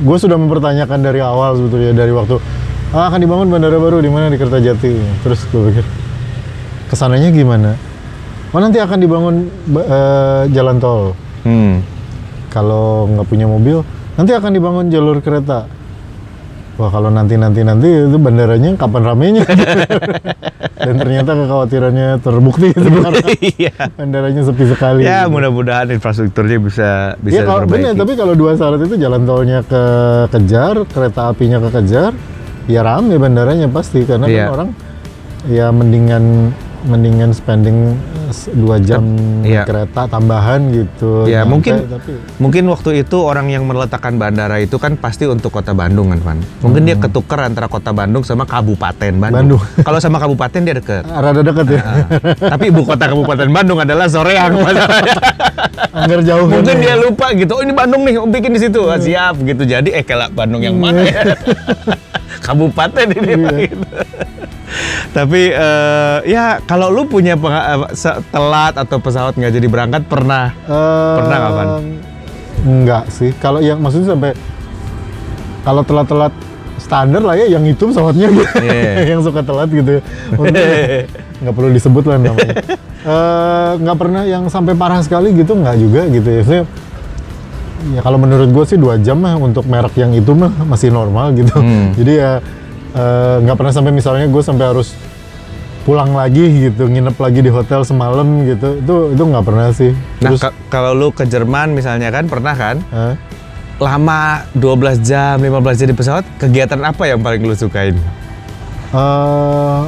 Gue 0.00 0.16
sudah 0.16 0.38
mempertanyakan 0.38 0.98
dari 1.02 1.18
awal 1.20 1.58
sebetulnya 1.58 1.92
dari 1.92 2.14
waktu 2.14 2.38
ah, 2.94 3.10
akan 3.10 3.18
dibangun 3.22 3.50
bandara 3.50 3.78
baru 3.78 3.98
di 4.02 4.10
mana 4.10 4.30
di 4.30 4.38
Kertajati. 4.38 5.22
Terus 5.26 5.40
gue 5.50 5.60
pikir 5.70 5.84
ke 6.90 6.94
sananya 6.98 7.30
gimana? 7.30 7.74
Oh 8.50 8.58
nanti 8.58 8.82
akan 8.82 8.98
dibangun 8.98 9.34
ba- 9.70 9.86
eh, 9.86 10.42
jalan 10.50 10.82
tol. 10.82 11.14
Hmm. 11.46 11.82
Kalau 12.50 13.06
nggak 13.06 13.26
punya 13.30 13.46
mobil, 13.46 13.86
nanti 14.18 14.34
akan 14.34 14.50
dibangun 14.50 14.90
jalur 14.90 15.22
kereta. 15.22 15.70
Wah 16.80 16.88
kalau 16.88 17.12
nanti 17.12 17.36
nanti 17.36 17.60
nanti 17.60 18.08
itu 18.08 18.16
bandaranya 18.16 18.72
kapan 18.72 19.02
ramenya? 19.04 19.44
Dan 20.80 20.96
ternyata 20.96 21.36
kekhawatirannya 21.36 22.24
terbukti 22.24 22.72
karena 22.72 23.12
Iya. 23.60 23.92
bandaranya 23.92 24.40
sepi 24.40 24.64
sekali. 24.64 25.04
Ya, 25.04 25.28
mudah-mudahan 25.28 25.92
infrastrukturnya 25.92 26.56
bisa 26.56 26.88
bisa 27.20 27.36
Iya 27.36 27.42
kalau 27.44 27.68
benar, 27.68 27.92
tapi 27.92 28.16
kalau 28.16 28.32
dua 28.32 28.56
syarat 28.56 28.80
itu 28.80 28.96
jalan 28.96 29.28
tolnya 29.28 29.60
kekejar, 29.60 30.88
kereta 30.88 31.28
apinya 31.28 31.60
kekejar, 31.60 32.16
ya 32.64 32.80
rame 32.80 33.20
bandaranya 33.20 33.68
pasti 33.68 34.08
karena 34.08 34.24
Iya. 34.24 34.40
kan 34.40 34.52
orang 34.56 34.68
ya 35.52 35.66
mendingan 35.68 36.56
mendingan 36.88 37.36
spending 37.36 37.92
dua 38.50 38.76
jam 38.78 39.02
iya. 39.40 39.62
kereta 39.62 40.06
tambahan 40.06 40.70
gitu. 40.70 41.24
Ya, 41.24 41.42
Nyampe, 41.42 41.50
mungkin- 41.50 41.78
tapi 41.86 42.12
Mungkin 42.36 42.64
waktu 42.66 42.90
itu 43.00 43.16
orang 43.20 43.46
yang 43.46 43.64
meletakkan 43.64 44.16
bandara 44.16 44.56
itu 44.58 44.74
kan 44.74 44.96
pasti 44.96 45.24
untuk 45.24 45.50
kota 45.50 45.70
Bandung 45.70 46.08
kan, 46.08 46.20
Van. 46.20 46.38
Mungkin 46.60 46.82
dia 46.82 46.96
ketukar 46.96 47.44
antara 47.44 47.66
kota 47.66 47.90
Bandung 47.90 48.22
sama 48.22 48.42
Kabupaten 48.42 49.12
Bandung. 49.12 49.60
Hmm. 49.60 49.60
Bandung. 49.60 49.62
Kalau 49.86 49.98
sama 49.98 50.16
Kabupaten 50.16 50.60
dia 50.60 50.74
deket. 50.74 51.04
rada 51.04 51.40
dekat 51.40 51.66
ya. 51.68 51.82
Ah, 51.82 52.00
Tapi 52.50 52.64
ibu 52.68 52.82
kota 52.82 53.04
Kabupaten 53.06 53.48
Bandung 53.48 53.78
adalah 53.78 54.06
Soreang. 54.06 54.56
Anggar 55.90 56.22
jauh 56.22 56.46
kan 56.46 56.54
Mungkin 56.62 56.76
ya. 56.76 56.82
dia 56.82 56.94
lupa 56.96 57.26
gitu. 57.34 57.52
Oh 57.52 57.62
ini 57.62 57.72
Bandung 57.72 58.02
nih, 58.02 58.14
bikin 58.24 58.50
di 58.54 58.60
situ. 58.60 58.80
Ah, 58.86 58.96
siap 58.96 59.36
gitu. 59.38 59.62
Jadi 59.62 59.90
eh 59.90 60.00
kelak 60.00 60.30
Bandung 60.30 60.60
yang 60.60 60.74
mana 60.74 61.02
ya? 61.02 61.22
Kabupaten 62.46 63.06
ini 63.10 63.32
Pak, 63.36 63.52
Iya. 63.52 63.66
gitu. 63.66 63.86
Tapi 65.10 65.50
eh, 65.50 66.18
ya 66.30 66.62
kalau 66.64 66.88
lu 66.88 67.04
punya 67.04 67.34
eh, 67.34 67.78
telat 68.30 68.74
atau 68.78 68.96
pesawat 69.02 69.34
nggak 69.34 69.52
jadi 69.52 69.66
berangkat 69.66 70.02
pernah 70.06 70.54
Eh, 70.54 71.16
Pernah 71.18 71.36
nggak, 71.36 71.52
Van? 71.52 71.68
Enggak 72.60 73.04
sih. 73.10 73.30
Kalau 73.36 73.58
yang 73.58 73.80
maksudnya 73.80 74.14
sampai 74.14 74.32
kalau 75.60 75.82
telat-telat 75.84 76.32
standar 76.80 77.20
lah 77.20 77.36
ya 77.36 77.46
yang 77.50 77.64
itu 77.68 77.90
pesawatnya 77.90 78.26
gitu. 78.32 78.54
Iya. 78.62 78.92
yang 79.16 79.20
suka 79.20 79.40
telat 79.44 79.68
gitu. 79.68 80.00
ya. 80.00 80.02
Nggak 81.40 81.54
perlu 81.56 81.70
disebut 81.72 82.04
lah 82.04 82.16
namanya. 82.20 82.56
Eh, 83.00 83.70
nggak 83.80 83.96
pernah 83.96 84.28
yang 84.28 84.44
sampai 84.52 84.76
parah 84.76 85.00
sekali 85.00 85.32
gitu 85.32 85.56
nggak 85.56 85.76
juga 85.80 86.04
gitu 86.12 86.28
ya. 86.28 86.40
Maksudnya, 86.44 86.64
ya 87.96 88.00
kalau 88.04 88.20
menurut 88.20 88.52
gue 88.52 88.64
sih 88.68 88.76
dua 88.76 89.00
jam 89.00 89.16
mah 89.24 89.40
untuk 89.40 89.64
merek 89.64 89.96
yang 89.96 90.12
itu 90.12 90.36
mah 90.36 90.52
masih 90.68 90.92
normal 90.92 91.32
gitu. 91.32 91.56
Hmm. 91.56 91.96
Jadi 91.96 92.12
ya 92.20 92.44
nggak 93.40 93.56
pernah 93.56 93.70
sampai 93.70 93.90
misalnya 93.90 94.26
gue 94.26 94.40
sampai 94.40 94.66
harus 94.66 94.92
pulang 95.80 96.12
lagi 96.12 96.44
gitu, 96.62 96.86
nginep 96.86 97.16
lagi 97.16 97.40
di 97.40 97.48
hotel 97.48 97.82
semalam 97.82 98.24
gitu. 98.44 98.78
Itu 98.78 98.94
itu 99.10 99.22
nggak 99.22 99.42
pernah 99.42 99.68
sih. 99.70 99.90
Nah, 100.18 100.28
Terus 100.28 100.40
ka- 100.40 100.56
kalau 100.68 100.92
lu 100.92 101.08
ke 101.08 101.24
Jerman 101.24 101.72
misalnya 101.72 102.08
kan 102.08 102.26
pernah 102.26 102.52
kan 102.52 102.76
eh, 102.86 103.14
lama 103.76 104.20
12 104.52 104.68
jam, 105.00 105.36
15 105.36 105.48
jam 105.74 105.86
di 105.86 105.96
pesawat, 105.96 106.24
kegiatan 106.36 106.80
apa 106.80 107.02
yang 107.06 107.18
paling 107.18 107.40
lu 107.40 107.54
sukain? 107.54 107.96
eh, 108.90 109.82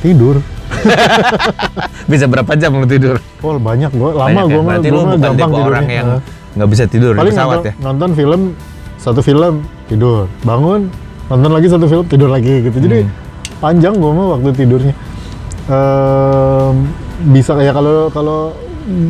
tidur. 0.00 0.40
Bisa 2.06 2.24
berapa 2.24 2.50
jam 2.54 2.74
lu 2.74 2.86
tidur? 2.86 3.16
Oh 3.38 3.54
banyak 3.54 3.90
gue, 3.90 4.10
lama 4.10 4.26
Banyak 4.26 4.44
ya? 4.44 4.50
gue 4.50 4.60
mah, 4.60 4.68
Berarti 4.72 4.88
lu 4.88 4.98
bukan 4.98 5.18
tipe 5.30 5.30
tidurnya. 5.46 5.66
orang 5.68 5.86
yang 5.88 6.08
Eh. 6.10 6.20
nggak 6.50 6.68
bisa 6.68 6.84
tidur 6.84 7.12
di 7.12 7.18
Paling 7.20 7.30
pesawat 7.32 7.56
nonton, 7.56 7.70
ya? 7.70 7.74
nonton 7.80 8.10
film, 8.12 8.40
satu 8.96 9.20
film 9.20 9.54
tidur, 9.86 10.26
bangun, 10.42 10.90
nonton 11.30 11.50
lagi 11.50 11.66
satu 11.66 11.86
film 11.86 12.04
tidur 12.04 12.28
lagi 12.28 12.60
gitu. 12.60 12.76
Jadi 12.76 12.98
Hmm. 13.00 13.12
panjang 13.58 13.94
gue 13.94 14.10
mah 14.10 14.26
waktu 14.34 14.50
tidurnya. 14.52 14.94
Em, 15.64 16.74
bisa 17.30 17.54
kayak 17.54 17.72
kalau 17.72 18.10
kalau 18.10 18.38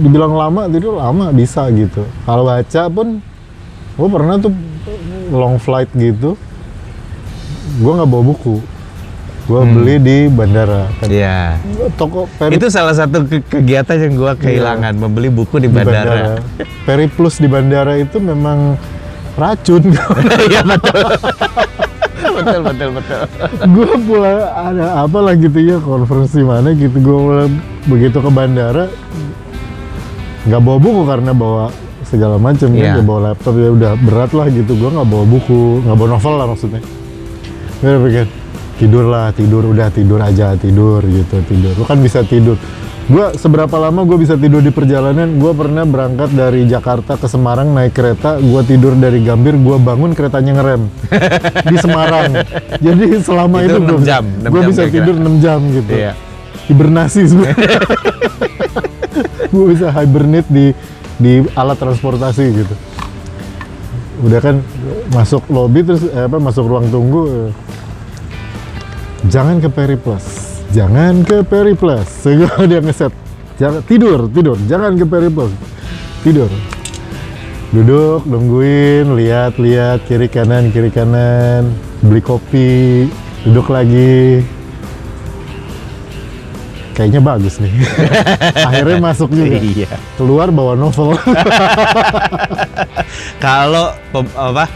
dibilang 0.02 0.34
lama 0.34 0.68
tidur 0.68 0.94
lama 0.94 1.30
bisa 1.30 1.64
gitu. 1.70 2.04
Kalau 2.22 2.44
baca 2.44 2.82
pun, 2.86 3.24
gue 3.96 4.08
pernah 4.10 4.36
tuh 4.36 4.52
long 5.30 5.56
flight 5.56 5.88
gitu, 5.94 6.36
gue 7.78 7.92
nggak 7.94 8.04
bawa 8.04 8.24
buku, 8.26 8.60
gue 9.46 9.56
Hmm. 9.58 9.72
beli 9.72 9.94
di 9.96 10.16
bandara. 10.26 10.90
Iya. 11.02 11.56
Toko 11.94 12.28
peri 12.28 12.52
Itu 12.52 12.68
salah 12.68 12.92
satu 12.92 13.24
ke- 13.24 13.46
kegiatan 13.48 13.96
yang 13.96 14.14
gua 14.14 14.32
kehilangan, 14.34 14.92
membeli 14.92 15.28
buku 15.28 15.56
di 15.56 15.64
di 15.64 15.72
bandara. 15.72 16.36
Periplus 16.84 17.38
di 17.38 17.46
bandara 17.46 17.96
itu 17.96 18.18
memang 18.18 18.76
racun. 19.34 19.96
Iya 20.50 20.60
betul. 20.62 21.08
betul 22.38 22.60
betul 22.64 22.88
betul. 22.96 23.20
gue 23.70 23.90
pulang 24.04 24.40
ada 24.50 24.84
apa 25.02 25.18
lah 25.18 25.34
gitu 25.34 25.58
ya 25.58 25.76
konferensi 25.78 26.40
mana 26.40 26.70
gitu. 26.72 26.96
Gue 26.98 27.48
begitu 27.86 28.18
ke 28.18 28.30
bandara 28.30 28.86
nggak 30.40 30.60
bawa 30.60 30.78
buku 30.80 31.02
karena 31.04 31.32
bawa 31.36 31.64
segala 32.06 32.40
macam 32.40 32.68
Iya. 32.72 32.96
kan 32.96 32.98
ya 32.98 33.04
bawa 33.04 33.20
laptop. 33.32 33.54
Ya 33.60 33.70
udah 33.70 33.92
berat 34.00 34.30
lah 34.32 34.46
gitu. 34.48 34.72
Gue 34.74 34.90
nggak 34.90 35.08
bawa 35.08 35.24
buku 35.26 35.60
nggak 35.84 35.96
bawa 35.96 36.08
novel 36.16 36.34
lah 36.38 36.46
maksudnya. 36.48 36.82
Gue 37.80 37.98
pikir 38.08 38.26
tidur 38.80 39.04
lah 39.06 39.28
tidur 39.36 39.62
udah 39.68 39.88
tidur 39.92 40.20
aja 40.20 40.56
tidur 40.56 41.04
gitu 41.04 41.36
tidur. 41.44 41.72
Lu 41.76 41.84
kan 41.84 42.00
bisa 42.00 42.24
tidur 42.24 42.56
gue 43.08 43.26
seberapa 43.40 43.72
lama 43.80 44.04
gue 44.04 44.18
bisa 44.20 44.36
tidur 44.36 44.60
di 44.60 44.68
perjalanan? 44.68 45.40
Gue 45.40 45.56
pernah 45.56 45.88
berangkat 45.88 46.34
dari 46.36 46.68
Jakarta 46.68 47.16
ke 47.16 47.24
Semarang 47.30 47.72
naik 47.72 47.96
kereta 47.96 48.36
gue 48.36 48.62
tidur 48.68 48.92
dari 48.98 49.24
Gambir 49.24 49.56
gue 49.56 49.76
bangun 49.80 50.12
keretanya 50.12 50.60
ngerem. 50.60 50.82
Di 51.70 51.76
Semarang. 51.80 52.44
Jadi 52.82 53.06
selama 53.24 53.64
Itu 53.64 53.66
itu, 53.66 53.78
enam 53.80 53.96
gue 53.96 54.04
jam, 54.04 54.24
enam 54.26 54.50
gue 54.52 54.60
jam 54.60 54.70
bisa 54.70 54.82
tidur 54.90 55.14
6 55.16 55.44
jam 55.44 55.60
gitu. 55.72 55.92
Iya. 55.94 56.12
hibernasi 56.70 57.20
sebenarnya 57.26 57.78
gue 59.54 59.64
bisa 59.74 59.90
hibernate 59.90 60.46
di 60.46 60.66
di 61.18 61.32
alat 61.58 61.78
transportasi 61.82 62.44
gitu. 62.62 62.74
Udah 64.22 64.38
kan 64.38 64.62
masuk 65.10 65.42
lobby 65.50 65.82
terus 65.82 66.06
eh, 66.06 66.28
apa 66.30 66.38
masuk 66.38 66.68
ruang 66.68 66.86
tunggu 66.92 67.22
eh, 67.26 67.50
jangan 69.26 69.58
ke 69.58 69.68
Periplus 69.68 70.49
jangan 70.70 71.26
ke 71.26 71.42
Periplus 71.42 72.06
segala 72.24 72.66
dia 72.66 72.80
ngeset. 72.82 73.12
Jangan 73.60 73.82
tidur 73.84 74.30
tidur. 74.30 74.56
Jangan 74.64 74.96
ke 74.96 75.04
Periplus 75.04 75.52
tidur. 76.22 76.50
Duduk 77.70 78.26
nungguin 78.26 79.14
lihat 79.14 79.54
lihat 79.62 80.02
kiri 80.10 80.26
kanan 80.26 80.74
kiri 80.74 80.90
kanan. 80.90 81.70
Beli 82.02 82.22
kopi 82.24 83.06
duduk 83.46 83.70
lagi. 83.70 84.42
Kayaknya 86.96 87.20
bagus 87.22 87.62
nih. 87.62 87.72
Akhirnya 88.68 88.98
masuk 89.00 89.32
juga. 89.32 89.56
Iya. 89.56 89.88
keluar 90.20 90.52
bawa 90.52 90.76
novel. 90.76 91.16
Kalau 93.44 93.96
apa 94.36 94.68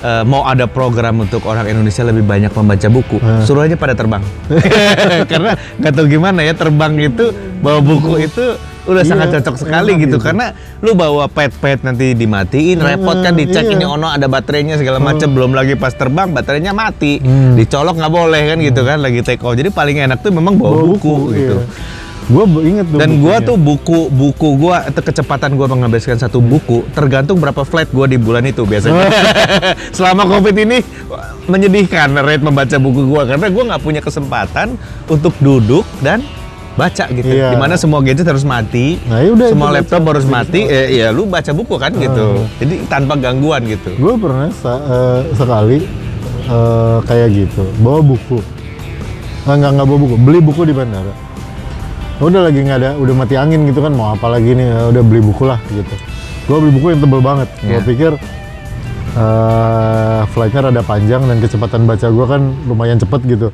eh, 0.00 0.24
mau 0.24 0.42
ada 0.42 0.64
program 0.64 1.20
untuk 1.20 1.44
orang 1.44 1.68
Indonesia 1.68 2.02
lebih 2.02 2.24
banyak 2.24 2.50
membaca 2.50 2.88
buku, 2.88 3.16
Hmm. 3.20 3.44
suruh 3.44 3.62
aja 3.62 3.76
pada 3.76 3.92
terbang. 3.92 4.24
Karena 5.30 5.52
nggak 5.76 5.92
tahu 5.92 6.06
gimana 6.08 6.40
ya 6.40 6.56
terbang 6.56 6.92
itu 6.98 7.30
bawa 7.60 7.78
buku 7.78 8.24
itu 8.24 8.44
udah 8.82 9.06
Iya, 9.06 9.14
sangat 9.14 9.28
cocok 9.38 9.56
sekali 9.62 9.94
enak 9.94 10.02
gitu. 10.02 10.16
gitu. 10.18 10.26
Karena 10.26 10.50
lu 10.82 10.98
bawa 10.98 11.30
pet-pet 11.30 11.86
nanti 11.86 12.18
dimatiin, 12.18 12.82
repot 12.82 13.14
kan 13.14 13.38
dicek 13.38 13.70
iya. 13.70 13.78
ini 13.78 13.86
ono 13.86 14.10
ada 14.10 14.26
baterainya 14.26 14.74
segala 14.74 14.98
macam, 14.98 15.30
belum 15.30 15.54
lagi 15.54 15.78
pas 15.78 15.94
terbang 15.94 16.34
baterainya 16.34 16.74
mati, 16.74 17.22
Hmm. 17.22 17.54
dicolok 17.54 17.94
nggak 17.94 18.10
boleh 18.10 18.42
kan 18.50 18.58
gitu 18.58 18.82
kan 18.82 18.98
lagi 18.98 19.22
take 19.22 19.38
off. 19.38 19.54
Jadi 19.54 19.70
paling 19.70 20.02
enak 20.02 20.18
tuh 20.18 20.34
memang 20.34 20.58
bawa, 20.58 20.82
buku, 20.82 21.14
gitu. 21.30 21.56
Gue 22.22 22.44
inget 22.62 22.86
tuh 22.86 22.98
Dan 23.02 23.18
gua 23.18 23.42
bukunya. 23.42 23.48
tuh 23.48 23.56
buku 23.58 23.98
buku 24.08 24.48
gua 24.54 24.76
itu 24.86 25.00
kecepatan 25.00 25.58
gua 25.58 25.66
menghabiskan 25.66 26.14
satu 26.14 26.38
buku 26.38 26.86
tergantung 26.94 27.42
berapa 27.42 27.66
flight 27.66 27.90
gua 27.90 28.06
di 28.06 28.14
bulan 28.14 28.46
itu 28.46 28.62
biasanya. 28.62 29.10
Selama 29.96 30.28
covid 30.28 30.54
ini 30.54 30.78
menyedihkan 31.44 32.14
rate 32.14 32.44
membaca 32.44 32.76
buku 32.78 33.10
gua 33.10 33.26
karena 33.26 33.50
gua 33.50 33.62
nggak 33.74 33.82
punya 33.82 34.00
kesempatan 34.00 34.78
untuk 35.06 35.34
duduk 35.42 35.82
dan 35.98 36.22
baca 36.72 37.04
gitu. 37.10 37.26
Iya. 37.26 37.52
Di 37.52 37.58
mana 37.58 37.74
semua 37.76 38.00
gadget 38.00 38.24
harus 38.24 38.48
mati, 38.48 38.96
Nah, 39.04 39.20
ya 39.20 39.28
udah, 39.36 39.48
semua 39.52 39.68
laptop 39.74 40.00
baca. 40.00 40.10
harus 40.16 40.24
mati. 40.24 40.60
Eh, 40.64 41.04
ya 41.04 41.12
lu 41.12 41.28
baca 41.28 41.52
buku 41.52 41.74
kan 41.76 41.92
gitu. 41.92 42.48
Jadi 42.62 42.74
tanpa 42.88 43.18
gangguan 43.18 43.60
gitu. 43.66 43.92
gue 43.92 44.14
pernah 44.16 44.48
eh, 44.48 45.20
sekali 45.36 45.78
eh, 46.48 46.98
kayak 47.04 47.28
gitu 47.34 47.62
bawa 47.82 48.00
buku 48.00 48.38
nggak 49.42 49.70
nggak 49.74 49.86
bawa 49.86 49.98
buku 49.98 50.14
beli 50.22 50.38
buku 50.38 50.62
di 50.64 50.74
bandara 50.74 51.12
udah 52.22 52.40
lagi 52.46 52.62
nggak 52.62 52.78
ada 52.78 52.90
udah 52.96 53.14
mati 53.18 53.34
angin 53.34 53.66
gitu 53.66 53.82
kan 53.82 53.92
mau 53.92 54.14
apa 54.14 54.30
lagi 54.30 54.54
nih 54.54 54.66
Ya 54.66 54.80
udah 54.94 55.02
beli 55.02 55.20
buku 55.20 55.42
lah 55.42 55.58
gitu 55.68 55.94
gue 56.42 56.56
beli 56.58 56.72
buku 56.74 56.86
yang 56.94 57.00
tebel 57.02 57.20
banget 57.22 57.48
gue 57.58 57.70
Iya. 57.70 57.80
pikir 57.82 58.12
eh 59.12 60.20
flightnya 60.32 60.60
rada 60.70 60.82
panjang 60.82 61.22
dan 61.26 61.36
kecepatan 61.38 61.84
baca 61.84 62.06
gue 62.08 62.26
kan 62.26 62.42
lumayan 62.64 62.96
cepet 62.96 63.20
gitu 63.28 63.48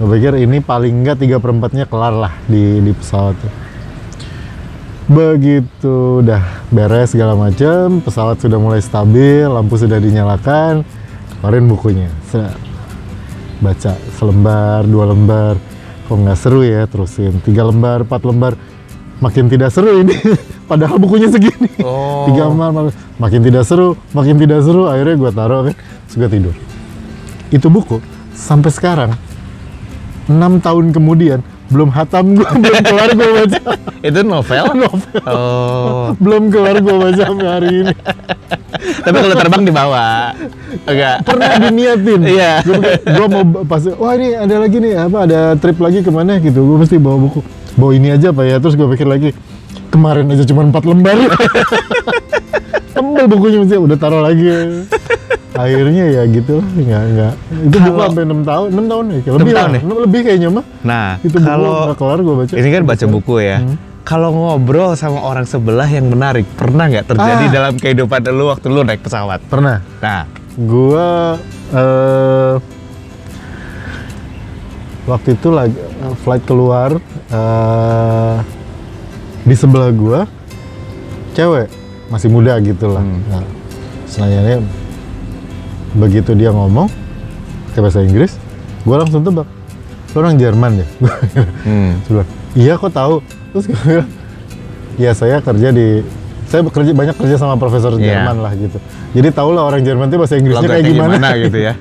gue 0.00 0.08
pikir 0.08 0.40
ini 0.40 0.58
paling 0.58 1.02
nggak 1.04 1.20
tiga 1.20 1.36
perempatnya 1.36 1.84
kelar 1.84 2.14
lah 2.14 2.32
di 2.48 2.80
di 2.80 2.90
pesawat 2.90 3.36
tuh. 3.36 3.52
begitu 5.06 6.24
udah 6.24 6.40
beres 6.70 7.12
segala 7.12 7.36
macam 7.36 8.00
pesawat 8.00 8.40
sudah 8.40 8.56
mulai 8.56 8.80
stabil 8.80 9.44
lampu 9.44 9.76
sudah 9.76 9.98
dinyalakan 9.98 10.86
keluarin 11.38 11.66
bukunya 11.68 12.08
Set. 12.30 12.54
baca 13.60 13.92
selembar 14.16 14.86
dua 14.86 15.12
lembar 15.12 15.54
kok 16.12 16.20
nggak 16.20 16.36
seru 16.36 16.60
ya 16.60 16.84
terusin. 16.84 17.40
Tiga 17.40 17.64
lembar 17.64 18.04
empat 18.04 18.20
lembar 18.28 18.52
makin 19.24 19.48
tidak 19.48 19.72
seru 19.72 20.04
ini. 20.04 20.12
Padahal 20.68 21.00
bukunya 21.00 21.32
segini. 21.32 21.72
Oh. 21.80 22.28
tiga 22.28 22.52
lembar 22.52 22.68
mak- 22.72 22.96
makin 23.16 23.40
tidak 23.40 23.64
seru 23.64 23.96
makin 24.12 24.36
tidak 24.36 24.60
seru 24.60 24.92
akhirnya 24.92 25.16
gue 25.16 25.30
taruh 25.32 25.60
kan? 25.72 25.74
Terus 26.04 26.16
gue 26.20 26.28
tidur. 26.28 26.54
Itu 27.48 27.72
buku 27.72 28.04
sampai 28.36 28.68
sekarang 28.68 29.10
enam 30.28 30.60
tahun 30.60 30.92
kemudian 30.92 31.40
belum 31.72 31.88
hatam 31.90 32.36
gue 32.36 32.44
belum 32.62 32.80
kelar 32.82 33.10
gue 33.10 33.28
baca 33.34 33.60
Itu 34.00 34.20
novel? 34.22 34.64
novel 34.84 35.18
Oh. 35.24 36.12
belum 36.16 36.48
kelar 36.48 36.76
gue 36.78 36.94
baca 36.94 37.22
sampai 37.22 37.48
hari 37.48 37.70
ini 37.80 37.94
Tapi 38.82 39.14
kalau 39.16 39.36
terbang 39.36 39.62
dibawa. 39.62 40.34
Enggak. 40.84 41.16
pernah 41.22 41.50
diniatin 41.56 42.20
Iya. 42.22 42.52
gue 43.02 43.26
mau 43.26 43.42
pas 43.64 43.82
wah 43.92 44.12
ini 44.12 44.34
ada 44.34 44.54
lagi 44.58 44.76
nih 44.76 44.94
apa 44.98 45.18
ada 45.22 45.40
trip 45.56 45.78
lagi 45.78 46.00
ke 46.00 46.10
mana 46.10 46.36
gitu 46.36 46.60
gue 46.60 46.76
mesti 46.78 46.96
bawa 46.96 47.16
buku 47.20 47.40
bawa 47.72 47.92
ini 47.92 48.08
aja 48.10 48.28
pak 48.28 48.44
ya 48.44 48.56
terus 48.58 48.74
gue 48.74 48.84
pikir 48.86 49.06
lagi 49.06 49.30
kemarin 49.88 50.28
aja 50.28 50.44
cuma 50.44 50.62
empat 50.62 50.82
lembar 50.82 51.14
tebel 52.92 53.24
bukunya 53.26 53.58
mesti 53.58 53.76
udah 53.76 53.96
taruh 53.96 54.20
lagi 54.20 54.48
akhirnya 55.52 56.04
ya 56.08 56.22
gitu 56.26 56.52
lah 56.58 56.68
nggak 56.70 57.02
nggak 57.12 57.32
itu 57.62 57.76
buku 57.76 57.90
Kalau- 57.92 58.06
sampai 58.08 58.24
enam 58.24 58.40
tahun 58.42 58.66
enam 58.72 58.86
tahun 58.88 59.04
ya 59.04 59.18
lebih 59.32 59.52
tahun 59.52 59.68
lah 59.68 59.80
ya? 59.80 59.94
lebih 60.00 60.20
kayaknya 60.22 60.48
mah 60.48 60.64
Nah, 60.82 61.08
itu 61.20 61.36
buku 61.36 61.44
kalau 61.44 61.72
nggak 61.86 61.98
kelar 61.98 62.18
gue 62.18 62.34
baca 62.34 62.52
ini 62.54 62.68
kan 62.68 62.82
baca 62.82 63.04
buku 63.06 63.34
ya. 63.38 63.58
Hmm. 63.58 63.76
Kalau 64.02 64.28
ngobrol 64.30 64.90
sama 64.92 65.22
orang 65.22 65.46
sebelah 65.46 65.86
yang 65.86 66.10
menarik, 66.10 66.42
pernah 66.52 66.90
nggak 66.90 67.06
terjadi 67.06 67.44
Ah. 67.46 67.52
dalam 67.52 67.74
kehidupan 67.76 68.18
lu 68.28 68.50
waktu 68.50 68.66
lu 68.66 68.82
naik 68.82 68.98
pesawat? 69.00 69.38
pernah 69.46 69.78
Nah, 69.98 70.26
Gua 70.52 71.38
eh 71.70 72.54
waktu 75.04 75.28
itu 75.32 75.48
lagi 75.48 75.74
eh, 75.78 76.14
flight 76.18 76.42
keluar 76.42 76.90
eh 77.28 78.36
di 79.42 79.54
sebelah 79.54 79.90
gua 79.92 80.20
cewek 81.32 81.70
masih 82.08 82.28
muda 82.28 82.58
gitu 82.58 82.90
lah. 82.90 83.00
Hmm. 83.00 83.22
Nah, 83.28 83.44
selanjutnya 84.04 84.58
begitu 85.96 86.32
dia 86.32 86.50
ngomong 86.52 86.88
ke 87.72 87.78
bahasa 87.80 88.04
Inggris, 88.04 88.36
gua 88.84 89.04
langsung 89.04 89.24
tebak. 89.24 89.48
Lu 90.12 90.16
orang 90.20 90.36
Jerman 90.36 90.84
ya? 90.84 90.86
hmm. 91.68 91.90
Iya 92.52 92.76
kok 92.76 92.92
tahu? 92.92 93.24
Terus 93.56 93.64
gue 93.64 93.80
bilang, 93.80 94.08
ya 95.00 95.12
saya 95.16 95.40
kerja 95.40 95.72
di 95.72 96.04
saya 96.52 96.60
bekerja 96.60 96.92
banyak 96.92 97.16
kerja 97.16 97.36
sama 97.40 97.56
profesor 97.56 97.96
Iya. 97.96 98.20
Jerman 98.20 98.44
lah 98.44 98.52
gitu. 98.52 98.76
Jadi 99.16 99.28
tau 99.32 99.56
lah 99.56 99.72
orang 99.72 99.80
Jerman 99.80 100.12
itu 100.12 100.20
bahasa 100.20 100.36
Inggrisnya 100.36 100.68
Logatnya 100.68 100.84
kayak 100.84 100.92
gimana. 100.92 101.28
gitu 101.40 101.58
ya? 101.64 101.72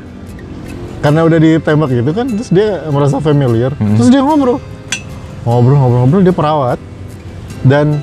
Karena 1.03 1.19
udah 1.27 1.39
ditembak 1.41 1.89
gitu 1.91 2.11
kan, 2.13 2.25
terus 2.29 2.49
dia 2.53 2.87
merasa 2.87 3.17
familiar. 3.19 3.75
Hmm. 3.75 3.99
Terus 3.99 4.07
dia 4.13 4.21
ngobrol, 4.23 4.61
ngobrol, 5.43 5.75
ngobrol, 5.75 5.99
ngobrol. 6.07 6.21
Dia 6.23 6.35
perawat 6.35 6.79
dan 7.67 7.99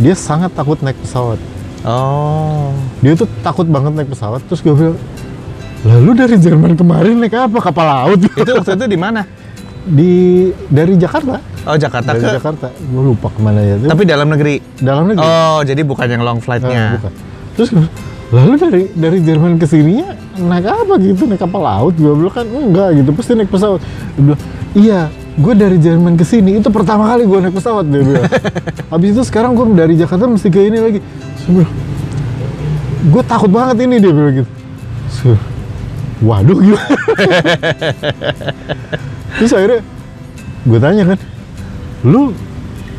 dia 0.00 0.14
sangat 0.16 0.54
takut 0.56 0.80
naik 0.80 0.96
pesawat. 1.04 1.36
Oh. 1.84 2.72
Dia 3.04 3.12
tuh 3.18 3.28
takut 3.44 3.68
banget 3.68 3.92
naik 3.92 4.08
pesawat. 4.14 4.40
Terus 4.48 4.62
gue 4.64 4.72
bilang, 4.72 4.96
lalu 5.86 6.10
dari 6.12 6.36
Jerman 6.36 6.76
kemarin 6.76 7.20
naik 7.20 7.36
apa? 7.36 7.58
Kapal 7.60 7.86
laut? 7.88 8.20
Itu 8.40 8.50
waktu 8.56 8.76
itu 8.76 8.86
di 8.88 8.98
mana? 9.00 9.22
di 9.86 10.12
dari 10.68 10.94
Jakarta. 11.00 11.40
Oh, 11.64 11.76
Jakarta 11.76 12.16
Dari 12.16 12.24
ke. 12.24 12.36
Jakarta. 12.40 12.66
Gue 12.72 13.02
lupa 13.12 13.28
ke 13.32 13.40
mana 13.40 13.60
ya. 13.60 13.76
Tapi 13.80 14.02
dalam 14.04 14.28
negeri. 14.28 14.60
dalam 14.80 15.08
negeri. 15.08 15.24
Oh, 15.24 15.60
jadi 15.64 15.80
bukan 15.84 16.06
yang 16.08 16.22
long 16.24 16.40
flight-nya. 16.40 17.00
bukan. 17.00 17.12
Terus 17.56 17.70
lalu 18.30 18.54
dari 18.56 18.82
dari 18.94 19.18
Jerman 19.24 19.58
ke 19.58 19.66
sininya 19.66 20.14
naik 20.38 20.68
apa 20.68 20.94
gitu? 21.00 21.24
Naik 21.28 21.40
kapal 21.42 21.60
laut? 21.64 21.94
Gue 21.96 22.12
bilang 22.16 22.34
kan 22.34 22.46
enggak 22.46 22.88
gitu. 23.00 23.10
Pasti 23.16 23.32
naik 23.36 23.50
pesawat. 23.52 23.80
Dia 24.16 24.22
bilang, 24.22 24.40
iya. 24.76 25.00
Gue 25.40 25.56
dari 25.56 25.78
Jerman 25.80 26.20
ke 26.20 26.24
sini 26.26 26.60
itu 26.60 26.68
pertama 26.68 27.08
kali 27.08 27.24
gue 27.24 27.38
naik 27.40 27.56
pesawat 27.56 27.84
dia 27.88 28.02
bilang. 28.04 28.28
Habis 28.92 29.08
itu 29.16 29.22
sekarang 29.24 29.56
gue 29.56 29.64
dari 29.72 29.94
Jakarta 29.96 30.28
mesti 30.28 30.48
ke 30.52 30.60
ini 30.60 30.78
lagi. 30.80 31.00
Gue 33.08 33.22
takut 33.24 33.48
banget 33.48 33.88
ini 33.88 33.96
dia 33.96 34.12
bilang 34.12 34.44
gitu. 34.44 34.50
Waduh 36.20 36.58
gimana? 36.60 36.84
Terus 39.40 39.52
akhirnya 39.56 39.80
gue 40.60 40.78
tanya 40.78 41.02
kan, 41.14 41.18
lu 42.04 42.36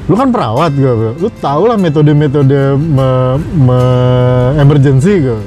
lu 0.10 0.14
kan 0.18 0.34
perawat 0.34 0.74
gue 0.74 1.14
lu 1.22 1.30
tau 1.38 1.70
lah 1.70 1.78
metode-metode 1.78 2.74
me, 2.76 3.10
me- 3.54 4.54
emergency 4.58 5.22
gue 5.22 5.38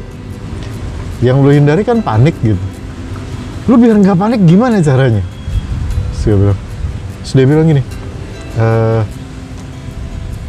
yang 1.19 1.43
lu 1.43 1.51
hindari 1.51 1.83
kan 1.83 1.99
panik 1.99 2.39
gitu. 2.39 2.61
Lu 3.67 3.75
biar 3.75 3.99
nggak 3.99 4.15
panik 4.15 4.41
gimana 4.47 4.79
caranya? 4.79 5.25
Terus 6.15 6.23
gue 6.25 6.37
bilang 6.39 6.59
terus 7.25 7.33
dia 7.35 7.47
bilang 7.49 7.67
gini 7.67 7.83
"Eh, 8.55 9.03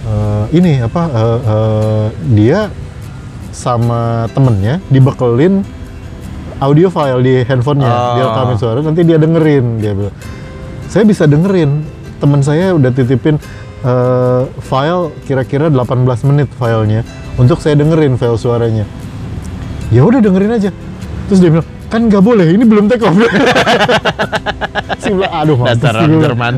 eh, 0.05 0.45
ini 0.53 0.71
apa 0.83 1.01
eh, 1.09 1.39
eh, 1.41 2.05
dia 2.37 2.59
sama 3.49 4.27
temennya 4.35 4.83
dibekelin 4.91 5.63
audio 6.59 6.87
file 6.87 7.19
di 7.19 7.43
handphonenya 7.43 7.89
Oh. 7.89 8.13
dia 8.15 8.23
rekamin 8.25 8.57
suara 8.57 8.79
nanti 8.79 9.01
dia 9.03 9.17
dengerin 9.17 9.65
dia 9.77 9.91
bilang 9.91 10.15
saya 10.87 11.03
bisa 11.03 11.27
dengerin 11.27 11.83
teman 12.17 12.39
saya 12.39 12.71
udah 12.71 12.89
titipin 12.89 13.35
eh, 13.81 14.41
file 14.63 15.11
kira-kira 15.23 15.67
18 15.67 16.07
menit 16.25 16.47
filenya 16.55 17.03
untuk 17.35 17.59
saya 17.59 17.75
dengerin 17.75 18.15
file 18.15 18.39
suaranya 18.39 18.87
ya 19.91 20.01
udah 20.01 20.23
dengerin 20.23 20.51
aja 20.53 20.71
terus 21.27 21.39
dia 21.39 21.51
bilang 21.51 21.67
kan 21.85 22.01
nggak 22.01 22.23
boleh 22.23 22.47
ini 22.49 22.63
belum 22.63 22.87
take 22.87 23.03
off 23.03 23.13
si 25.03 25.11
bilang 25.11 25.33
aduh 25.33 25.53
mampus 25.53 25.77
Dasar 25.77 25.93
sih," 25.93 26.07
orang. 26.07 26.23
Jerman. 26.23 26.53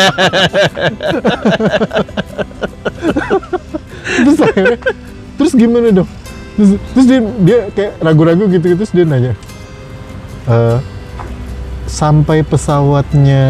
terus 4.21 4.39
akhirnya 4.43 4.79
terus 5.37 5.53
gimana 5.55 5.89
dong 5.91 6.09
terus, 6.61 6.77
terus 6.93 7.07
dia 7.09 7.21
dia 7.41 7.59
kayak 7.73 7.93
ragu-ragu 8.05 8.45
gitu 8.53 8.77
terus 8.77 8.93
dia 8.93 9.09
nanya 9.09 9.33
"Eh, 10.45 10.77
sampai 11.89 12.45
pesawatnya 12.45 13.45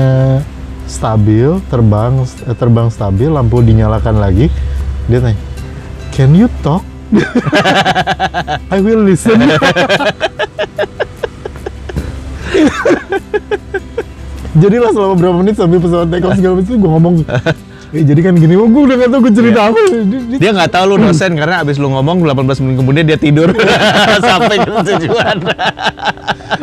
stabil 0.87 1.59
terbang 1.67 2.23
eh, 2.23 2.55
terbang 2.55 2.87
stabil 2.87 3.27
lampu 3.27 3.59
dinyalakan 3.67 4.23
lagi 4.23 4.47
dia 5.11 5.19
tanya 5.19 5.39
can 6.15 6.31
you 6.35 6.47
talk? 6.63 6.87
I 8.71 8.79
will 8.79 9.03
listen. 9.03 9.43
Jadilah 14.61 14.91
selama 14.93 15.15
berapa 15.17 15.37
menit 15.41 15.55
sampai 15.57 15.79
pesawat 15.79 16.11
take 16.11 16.27
off 16.27 16.37
segala 16.37 16.61
macam 16.61 16.75
gue 16.75 16.91
ngomong 16.91 17.15
eh, 17.91 18.05
jadi 18.05 18.21
kan 18.23 18.35
gini, 18.35 18.55
oh, 18.55 18.67
gue 18.67 18.83
udah 18.87 18.97
gak 18.97 19.11
tau 19.11 19.21
gue 19.21 19.33
cerita 19.35 19.61
apa. 19.71 19.79
Dia- 20.39 20.55
nggak 20.55 20.71
tahu 20.71 20.85
lu 20.91 20.97
dosen 21.01 21.33
karena 21.35 21.63
abis 21.63 21.77
lu 21.77 21.91
ngomong 21.91 22.23
18 22.23 22.63
menit 22.63 22.77
kemudian 22.79 23.05
dia 23.05 23.19
tidur. 23.19 23.51
Sampai 24.31 24.63
ke 24.63 24.71
tujuan. 24.71 25.37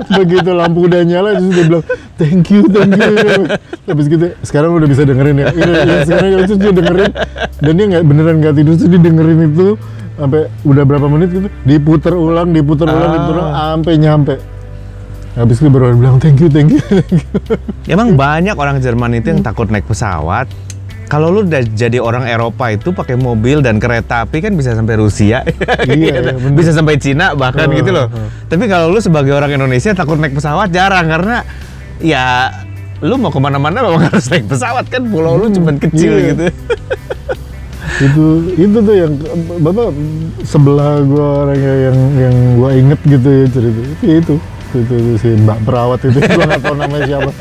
begitu 0.08 0.50
lampu 0.54 0.88
udah 0.88 1.02
nyala 1.04 1.36
terus 1.36 1.52
dia 1.52 1.66
bilang 1.68 1.84
thank 2.16 2.48
you 2.52 2.64
thank 2.70 2.92
you. 2.96 3.50
Habis 3.88 4.06
gitu 4.08 4.26
sekarang 4.44 4.76
udah 4.76 4.88
bisa 4.88 5.04
dengerin 5.04 5.36
ya, 5.36 5.48
Iya, 5.52 5.74
iya, 5.84 5.98
sekarang 6.06 6.30
terus 6.48 6.60
dia 6.60 6.74
dengerin. 6.74 7.12
Dan 7.58 7.74
dia 7.76 7.86
nggak 7.96 8.04
beneran 8.06 8.36
nggak 8.40 8.54
tidur 8.56 8.74
terus 8.78 8.90
dia 8.90 9.02
dengerin 9.02 9.40
itu 9.52 9.68
sampai 10.18 10.42
udah 10.66 10.84
berapa 10.84 11.06
menit 11.06 11.30
gitu 11.30 11.48
diputer 11.62 12.14
ulang 12.18 12.50
diputer 12.50 12.90
ulang 12.90 13.12
diputer 13.14 13.36
ulang 13.38 13.54
sampai 13.54 13.94
nyampe. 13.98 14.36
Habis 15.38 15.62
itu 15.62 15.70
baru 15.70 15.94
bilang 15.94 16.18
thank 16.18 16.42
you 16.42 16.50
thank 16.50 16.74
you, 16.74 16.82
thank 16.82 17.14
you. 17.14 17.22
Emang 17.86 18.18
banyak 18.18 18.58
orang 18.58 18.82
Jerman 18.82 19.22
itu 19.22 19.30
yang 19.30 19.46
takut 19.46 19.70
naik 19.70 19.86
pesawat. 19.86 20.50
Kalau 21.08 21.32
lu 21.32 21.48
udah 21.48 21.64
jadi 21.72 22.04
orang 22.04 22.28
Eropa 22.28 22.68
itu 22.68 22.92
pakai 22.92 23.16
mobil 23.16 23.64
dan 23.64 23.80
kereta 23.80 24.28
api 24.28 24.44
kan 24.44 24.52
bisa 24.60 24.76
sampai 24.76 25.00
Rusia, 25.00 25.40
Iya, 25.48 25.88
Gitu. 25.88 26.04
iya, 26.04 26.20
bener. 26.20 26.52
bisa 26.52 26.72
sampai 26.76 27.00
Cina 27.00 27.32
bahkan 27.32 27.72
Oh, 27.72 27.76
gitu 27.80 27.96
loh. 27.96 28.12
oh. 28.12 28.28
Tapi 28.52 28.68
kalau 28.68 28.92
lu 28.92 29.00
sebagai 29.00 29.32
orang 29.32 29.56
Indonesia 29.56 29.96
takut 29.96 30.20
naik 30.20 30.36
pesawat 30.36 30.68
jarang 30.68 31.08
karena 31.08 31.48
ya 32.04 32.52
lu 33.00 33.16
mau 33.16 33.32
ke 33.32 33.40
mana-mana 33.40 33.88
memang 33.88 34.04
harus 34.12 34.28
naik 34.28 34.52
pesawat 34.52 34.84
kan 34.92 35.08
pulau 35.08 35.40
lu 35.40 35.48
cuman 35.48 35.80
kecil 35.80 36.12
iya. 36.18 36.28
gitu. 36.36 36.46
itu 37.98 38.26
itu 38.60 38.78
tuh 38.78 38.94
yang 38.94 39.14
bapak 39.64 39.90
sebelah 40.44 41.02
gua 41.08 41.48
orang 41.48 41.58
yang 41.58 41.78
yang, 41.82 41.98
yang 42.20 42.36
gua 42.60 42.70
inget 42.76 43.00
gitu 43.08 43.26
ya 43.32 43.46
cerita 43.50 43.80
itu 43.82 44.06
itu 44.06 44.34
itu, 44.76 44.94
itu, 44.94 45.14
si 45.18 45.30
mbak 45.40 45.58
perawat 45.64 46.04
itu 46.06 46.20
gua 46.20 46.46
nggak 46.46 46.62
tahu 46.62 46.76
namanya 46.78 47.06
siapa 47.08 47.32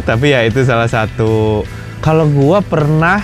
Tapi 0.00 0.26
ya 0.30 0.46
itu 0.46 0.62
salah 0.62 0.86
satu. 0.86 1.66
Kalau 2.00 2.24
gua 2.26 2.64
pernah 2.64 3.20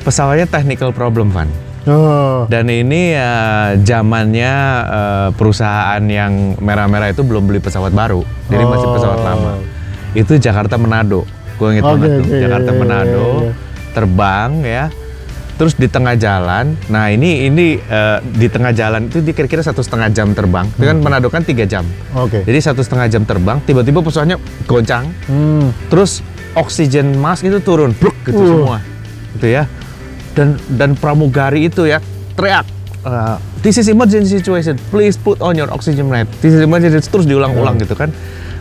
pesawatnya 0.00 0.46
technical 0.46 0.94
problem 0.94 1.34
Van. 1.34 1.50
oh 1.86 2.46
Dan 2.46 2.66
ini 2.66 3.14
ya 3.14 3.34
zamannya 3.78 4.52
eh, 4.86 5.28
perusahaan 5.34 6.02
yang 6.02 6.54
merah-merah 6.58 7.10
itu 7.10 7.26
belum 7.26 7.46
beli 7.46 7.58
pesawat 7.58 7.90
baru, 7.90 8.22
jadi 8.46 8.62
masih 8.62 8.88
pesawat 8.90 9.18
Oh. 9.18 9.26
lama. 9.26 9.52
Itu 10.14 10.38
Jakarta 10.38 10.78
Manado, 10.78 11.26
gue 11.58 11.68
inget 11.68 11.82
Oke, 11.82 11.92
banget 11.92 12.08
tuh. 12.08 12.24
oke, 12.24 12.36
Jakarta 12.38 12.70
iya, 12.70 12.74
iya, 12.74 12.80
Manado, 12.80 13.26
iya. 13.26 13.52
terbang 13.92 14.50
ya, 14.62 14.84
terus 15.54 15.74
di 15.74 15.86
tengah 15.86 16.14
jalan. 16.14 16.64
Nah 16.86 17.10
ini 17.10 17.46
ini 17.46 17.66
eh, 17.76 18.18
di 18.22 18.46
tengah 18.46 18.70
jalan 18.70 19.06
itu 19.06 19.18
kira-kira 19.26 19.60
satu 19.60 19.82
setengah 19.82 20.08
jam 20.10 20.30
terbang. 20.30 20.66
Itu 20.72 20.86
kan 20.86 20.98
Manado 21.02 21.26
kan 21.26 21.42
tiga 21.42 21.66
jam. 21.66 21.82
oke 22.14 22.46
Jadi 22.46 22.58
satu 22.62 22.80
setengah 22.82 23.10
jam 23.10 23.22
terbang, 23.22 23.58
tiba-tiba 23.62 23.98
pesawatnya 24.00 24.38
goncang, 24.64 25.10
hmm. 25.26 25.90
terus 25.90 26.22
oksigen 26.56 27.20
mask 27.20 27.44
itu 27.44 27.60
turun, 27.60 27.92
bruk 27.92 28.16
gitu 28.24 28.40
Uh. 28.40 28.48
semua, 28.48 28.76
gitu 29.36 29.46
ya. 29.52 29.68
Dan 30.32 30.56
dan 30.74 30.96
pramugari 30.96 31.68
itu 31.68 31.84
ya 31.84 32.00
teriak, 32.36 32.64
uh, 33.04 33.36
this 33.60 33.76
is 33.76 33.88
emergency 33.88 34.40
situation, 34.40 34.80
please 34.92 35.16
put 35.20 35.40
on 35.44 35.56
your 35.56 35.68
oxygen 35.68 36.08
mask. 36.08 36.28
This 36.40 36.56
is 36.56 36.64
emergency 36.64 37.04
terus 37.04 37.28
diulang-ulang 37.28 37.76
gitu 37.80 37.92
kan. 37.92 38.12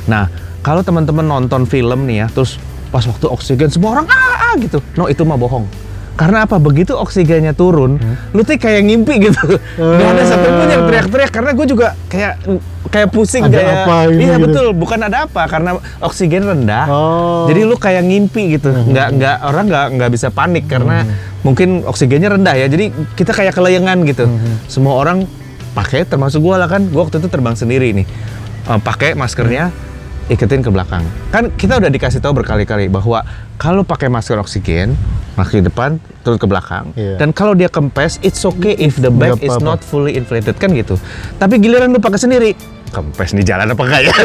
Nah 0.08 0.28
kalau 0.60 0.84
teman-teman 0.84 1.24
nonton 1.24 1.64
film 1.68 2.08
nih 2.08 2.24
ya, 2.24 2.28
terus 2.32 2.60
pas 2.92 3.04
waktu 3.04 3.28
oksigen 3.28 3.68
semua 3.68 4.00
orang 4.00 4.08
ah, 4.08 4.52
ah 4.52 4.54
gitu, 4.60 4.80
no 4.96 5.08
itu 5.08 5.24
mah 5.28 5.36
bohong. 5.36 5.68
Karena 6.16 6.48
apa? 6.48 6.56
Begitu 6.64 6.96
oksigennya 6.96 7.52
turun, 7.52 8.00
lu 8.32 8.40
tuh 8.48 8.56
kayak 8.56 8.88
ngimpi 8.88 9.20
gitu. 9.20 9.60
Gak 9.76 10.10
ada 10.16 10.24
satupun 10.24 10.68
yang 10.72 10.88
teriak-teriak 10.88 11.32
karena 11.36 11.52
gue 11.52 11.66
juga 11.68 11.88
kayak 12.08 12.40
kayak 12.96 13.10
pusing 13.12 13.44
Ada 13.44 13.58
kayak 13.60 13.76
apa 13.84 13.96
ini 14.08 14.24
iya 14.24 14.36
gitu. 14.40 14.44
betul 14.48 14.66
bukan 14.72 15.00
ada 15.04 15.28
apa 15.28 15.44
karena 15.52 15.76
oksigen 16.00 16.48
rendah. 16.48 16.86
Oh. 16.88 17.44
jadi 17.52 17.68
lu 17.68 17.76
kayak 17.76 18.08
ngimpi 18.08 18.56
gitu. 18.56 18.72
Nggak 18.72 19.08
nggak 19.20 19.38
orang 19.44 19.66
nggak 19.68 19.86
nggak 20.00 20.10
bisa 20.16 20.28
panik 20.32 20.72
karena 20.72 21.04
mungkin 21.44 21.84
oksigennya 21.84 22.32
rendah 22.40 22.56
ya. 22.56 22.72
Jadi 22.72 22.96
kita 23.20 23.36
kayak 23.36 23.52
kelayangan 23.52 24.08
gitu. 24.08 24.26
Semua 24.72 24.96
orang 24.96 25.28
pakai 25.76 26.08
termasuk 26.08 26.40
gua 26.40 26.56
lah 26.56 26.72
kan. 26.72 26.88
Gua 26.88 27.04
waktu 27.04 27.20
itu 27.20 27.28
terbang 27.28 27.60
sendiri 27.60 27.92
nih. 27.92 28.08
Eh, 28.66 28.80
pakai 28.80 29.12
maskernya 29.20 29.76
iketin 30.32 30.64
ke 30.64 30.72
belakang. 30.72 31.04
Kan 31.30 31.52
kita 31.54 31.78
udah 31.78 31.92
dikasih 31.92 32.24
tahu 32.24 32.42
berkali-kali 32.42 32.88
bahwa 32.88 33.22
kalau 33.60 33.84
pakai 33.84 34.08
masker 34.08 34.40
oksigen 34.40 34.96
masker 35.36 35.60
depan 35.60 36.00
turun 36.24 36.40
ke 36.40 36.48
belakang. 36.48 36.96
Iya. 36.96 37.20
dan 37.20 37.36
kalau 37.36 37.52
dia 37.54 37.68
kempes 37.68 38.24
it's 38.24 38.42
okay 38.48 38.72
if 38.80 38.96
the 39.04 39.12
bag 39.12 39.36
is 39.44 39.60
not 39.60 39.84
fully 39.84 40.16
inflated. 40.16 40.56
Kan 40.56 40.72
gitu. 40.72 40.96
Tapi 41.38 41.60
giliran 41.60 41.92
lu 41.92 42.00
pakai 42.00 42.18
sendiri 42.18 42.56
kempes 42.96 43.36
di 43.36 43.44
jalan 43.44 43.68
apa 43.68 43.84
enggak 43.84 44.02
ya? 44.08 44.16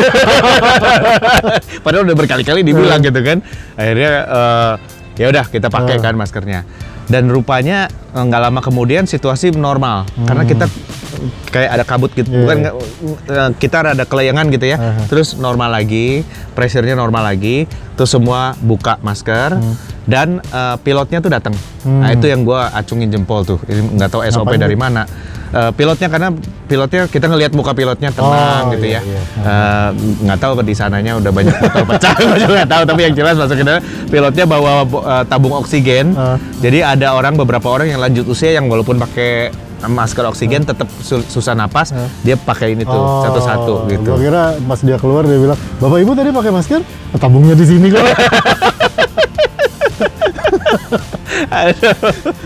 Padahal 1.84 2.06
udah 2.06 2.16
berkali-kali 2.16 2.62
dibilang 2.62 3.02
gitu 3.02 3.18
kan. 3.18 3.42
Akhirnya 3.74 4.12
eh, 4.22 4.72
ya 5.18 5.26
udah 5.28 5.44
kita 5.50 5.66
pakai 5.66 5.98
Hmm. 5.98 6.04
kan 6.06 6.14
maskernya. 6.14 6.60
Dan 7.10 7.26
rupanya 7.26 7.90
nggak 8.12 8.40
lama 8.42 8.60
kemudian 8.60 9.04
situasi 9.04 9.50
normal 9.52 10.02
karena 10.20 10.42
kita 10.44 10.66
kayak 11.46 11.70
ada 11.72 11.84
kabut 11.84 12.10
gitu 12.12 12.26
Hmm. 12.26 12.32
Iya. 12.32 12.42
bukan 12.42 12.56
nggak- 12.58 12.76
eh, 13.28 13.50
kita 13.56 13.76
ada 13.84 14.04
kelayangan 14.04 14.46
gitu 14.48 14.66
ya 14.66 14.76
Aha. 14.76 15.02
terus 15.06 15.34
normal 15.36 15.70
lagi 15.72 16.22
pressure-nya 16.52 16.94
normal 16.94 17.26
lagi 17.26 17.66
terus 17.92 18.08
semua 18.08 18.54
buka 18.56 18.96
masker 19.00 19.58
dan 20.04 20.38
eh, 20.40 20.76
pilotnya 20.80 21.18
tuh 21.18 21.30
datang 21.30 21.54
nah 21.82 22.06
Hmm. 22.06 22.14
itu 22.14 22.26
yang 22.26 22.42
gua 22.42 22.68
acungin 22.70 23.08
jempol 23.08 23.42
tuh 23.42 23.58
ini 23.64 23.94
nggak 23.94 24.10
tahu 24.10 24.20
SOP 24.22 24.44
Ngapain 24.44 24.60
dari 24.60 24.74
tuh? 24.74 24.80
mana 24.80 25.04
Eh, 25.50 25.74
pilotnya 25.74 26.06
karena 26.06 26.30
pilotnya 26.64 27.10
kita 27.10 27.26
ngelihat 27.26 27.50
muka 27.50 27.74
pilotnya 27.74 28.14
tenang 28.14 28.30
Oh, 28.64 28.70
gitu 28.70 28.86
iya, 28.86 29.02
ya 29.02 29.10
iya. 29.10 29.22
Eh, 29.42 29.88
nggak 30.22 30.38
tahu 30.38 30.62
di 30.62 30.78
sananya 30.78 31.18
udah 31.18 31.26
banyak 31.28 31.50
botol 31.52 31.84
pecah 31.90 32.14
juga 32.38 32.54
nggak 32.54 32.70
tahu 32.70 32.82
tapi 32.86 33.00
yang 33.02 33.14
jelas 33.18 33.34
masuknya 33.34 33.82
pilotnya 34.06 34.44
bawa 34.46 34.72
eh, 34.86 35.24
tabung 35.26 35.50
oksigen 35.52 36.14
Ah. 36.14 36.38
jadi 36.62 36.94
ada 36.94 37.18
orang 37.18 37.34
beberapa 37.34 37.66
orang 37.66 37.90
yang 37.90 37.98
lanjut 38.00 38.24
usia 38.26 38.50
yang 38.50 38.66
walaupun 38.66 38.96
pakai 38.98 39.52
masker 39.82 40.24
oksigen 40.26 40.60
tetap 40.62 40.88
su- 40.98 41.24
susah 41.24 41.52
napas 41.52 41.88
Ah. 41.90 42.04
dia 42.20 42.34
pakai 42.34 42.72
ini 42.72 42.82
tuh 42.82 42.92
Oh, 42.92 43.22
satu-satu 43.22 43.74
gitu 43.86 44.10
Gua 44.10 44.18
kira 44.18 44.42
pas 44.58 44.76
dia 44.78 44.96
keluar 44.96 45.22
dia 45.22 45.36
bilang, 45.36 45.56
"Bapak 45.76 45.98
Ibu 45.98 46.12
tadi 46.14 46.28
pakai 46.30 46.50
masker? 46.50 46.80
Tabungnya 47.14 47.54
di 47.54 47.64
sini 47.64 47.88
kok." 47.88 48.04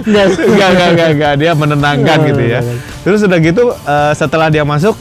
Nggak. 0.04 0.26
Enggak, 0.44 0.68
enggak, 0.68 0.88
enggak, 0.88 1.08
enggak. 1.10 1.32
Dia 1.36 1.52
menenangkan 1.52 2.18
gitu 2.24 2.42
ya. 2.42 2.60
Terus 3.02 3.20
udah 3.20 3.38
gitu, 3.38 3.64
eh, 3.72 4.12
setelah 4.14 4.48
dia 4.48 4.62
masuk, 4.62 4.94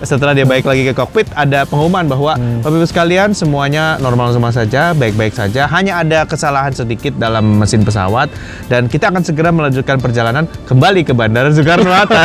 setelah 0.00 0.32
dia 0.32 0.44
balik 0.44 0.64
lagi 0.64 0.82
ke 0.82 0.92
kokpit, 0.92 1.28
ada 1.32 1.64
pengumuman 1.64 2.04
bahwa 2.04 2.32
Hmm. 2.32 2.60
Bapak 2.60 2.76
Ibu 2.76 2.86
sekalian 2.86 3.30
semuanya 3.30 3.98
normal 3.98 4.30
semua 4.30 4.48
saja, 4.48 4.92
baik-baik 4.92 5.32
saja. 5.32 5.66
Hanya 5.66 6.00
ada 6.00 6.24
kesalahan 6.24 6.70
sedikit 6.70 7.16
dalam 7.16 7.58
mesin 7.58 7.82
pesawat 7.82 8.30
dan 8.66 8.86
kita 8.86 9.08
akan 9.08 9.20
segera 9.20 9.50
melanjutkan 9.50 9.98
perjalanan 9.98 10.46
kembali 10.64 11.02
ke 11.02 11.12
Bandara 11.12 11.50
Soekarno-Hatta. 11.50 12.24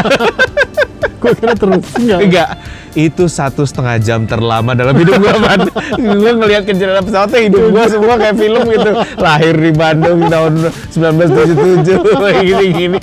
Gua 1.20 1.34
kira 1.40 1.54
terus 1.54 1.84
enggak. 1.98 2.20
Enggak, 2.22 2.50
itu 2.94 3.24
satu 3.26 3.66
setengah 3.66 3.98
jam 3.98 4.24
terlama 4.24 4.72
dalam 4.72 4.94
hidup 4.94 5.18
gua, 5.18 5.36
Man. 5.36 5.60
gua 5.98 6.32
ngelihat 6.38 6.64
ke 6.64 6.72
jendela 6.72 7.02
pesawatnya 7.02 7.40
hidup 7.50 7.64
gua 7.72 7.86
semua 7.90 8.16
kayak 8.16 8.36
film 8.38 8.64
gitu. 8.70 8.92
Lahir 9.18 9.56
di 9.58 9.72
Bandung 9.74 10.20
tahun 10.28 10.52
1977, 10.94 12.00
gini-gini. 12.46 13.00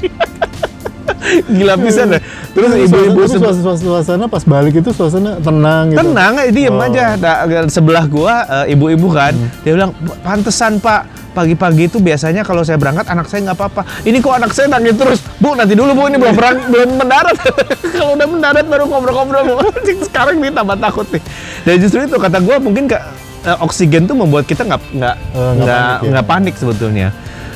Gila 1.49 1.75
pisan 1.77 2.07
dah. 2.11 2.23
Terus 2.51 2.71
ibu-ibu 2.83 3.21
Terus 3.23 3.31
sebe- 3.33 3.55
suas- 3.57 3.81
suasana 3.81 4.27
pas 4.27 4.43
balik 4.43 4.75
itu 4.77 4.91
suasana 4.91 5.39
tenang 5.39 5.89
gitu. 5.89 5.99
tenang, 5.99 6.33
eh, 6.37 6.51
diem 6.51 6.73
Oh. 6.73 6.83
aja. 6.83 7.15
Nah, 7.15 7.37
sebelah 7.67 8.05
gua 8.05 8.35
eh, 8.61 8.73
ibu-ibu 8.73 9.09
kan, 9.09 9.33
dia 9.63 9.73
bilang 9.73 9.95
pantesan 10.21 10.79
Pak. 10.79 11.03
Pagi-pagi 11.33 11.89
itu 11.89 11.97
biasanya 11.97 12.45
kalau 12.45 12.61
saya 12.61 12.77
berangkat 12.77 13.09
anak 13.09 13.25
saya 13.25 13.41
nggak 13.43 13.57
apa-apa. 13.57 13.89
Ini 14.03 14.21
kok 14.21 14.37
anak 14.37 14.53
saya 14.53 14.69
nangis 14.69 14.93
terus. 14.95 15.25
Bu 15.35 15.57
nanti 15.57 15.73
dulu 15.73 15.95
bu 15.95 16.05
ini 16.05 16.21
belum 16.21 16.35
berang, 16.35 16.61
belum 16.73 16.89
mendarat. 16.95 17.33
kalau 17.95 18.13
udah 18.13 18.29
mendarat 18.29 18.65
baru 18.67 18.85
ngobrol-ngobrol. 18.85 19.65
Sekarang 20.05 20.37
nih 20.37 20.53
tambah 20.53 20.77
takut 20.77 21.09
nih. 21.09 21.23
Dan 21.65 21.75
justru 21.79 22.05
itu 22.05 22.21
kata 22.21 22.37
gua 22.39 22.61
mungkin 22.61 22.85
ke, 22.85 23.01
eh, 23.43 23.57
oksigen 23.59 24.05
tuh 24.05 24.13
membuat 24.13 24.45
kita 24.45 24.61
nggak 24.63 24.83
nggak 24.93 25.17
Eh, 25.33 25.53
nggak 25.57 25.89
nggak 26.05 26.05
panik 26.05 26.05
ya. 26.13 26.23
panik 26.23 26.55
sebetulnya. 26.55 27.09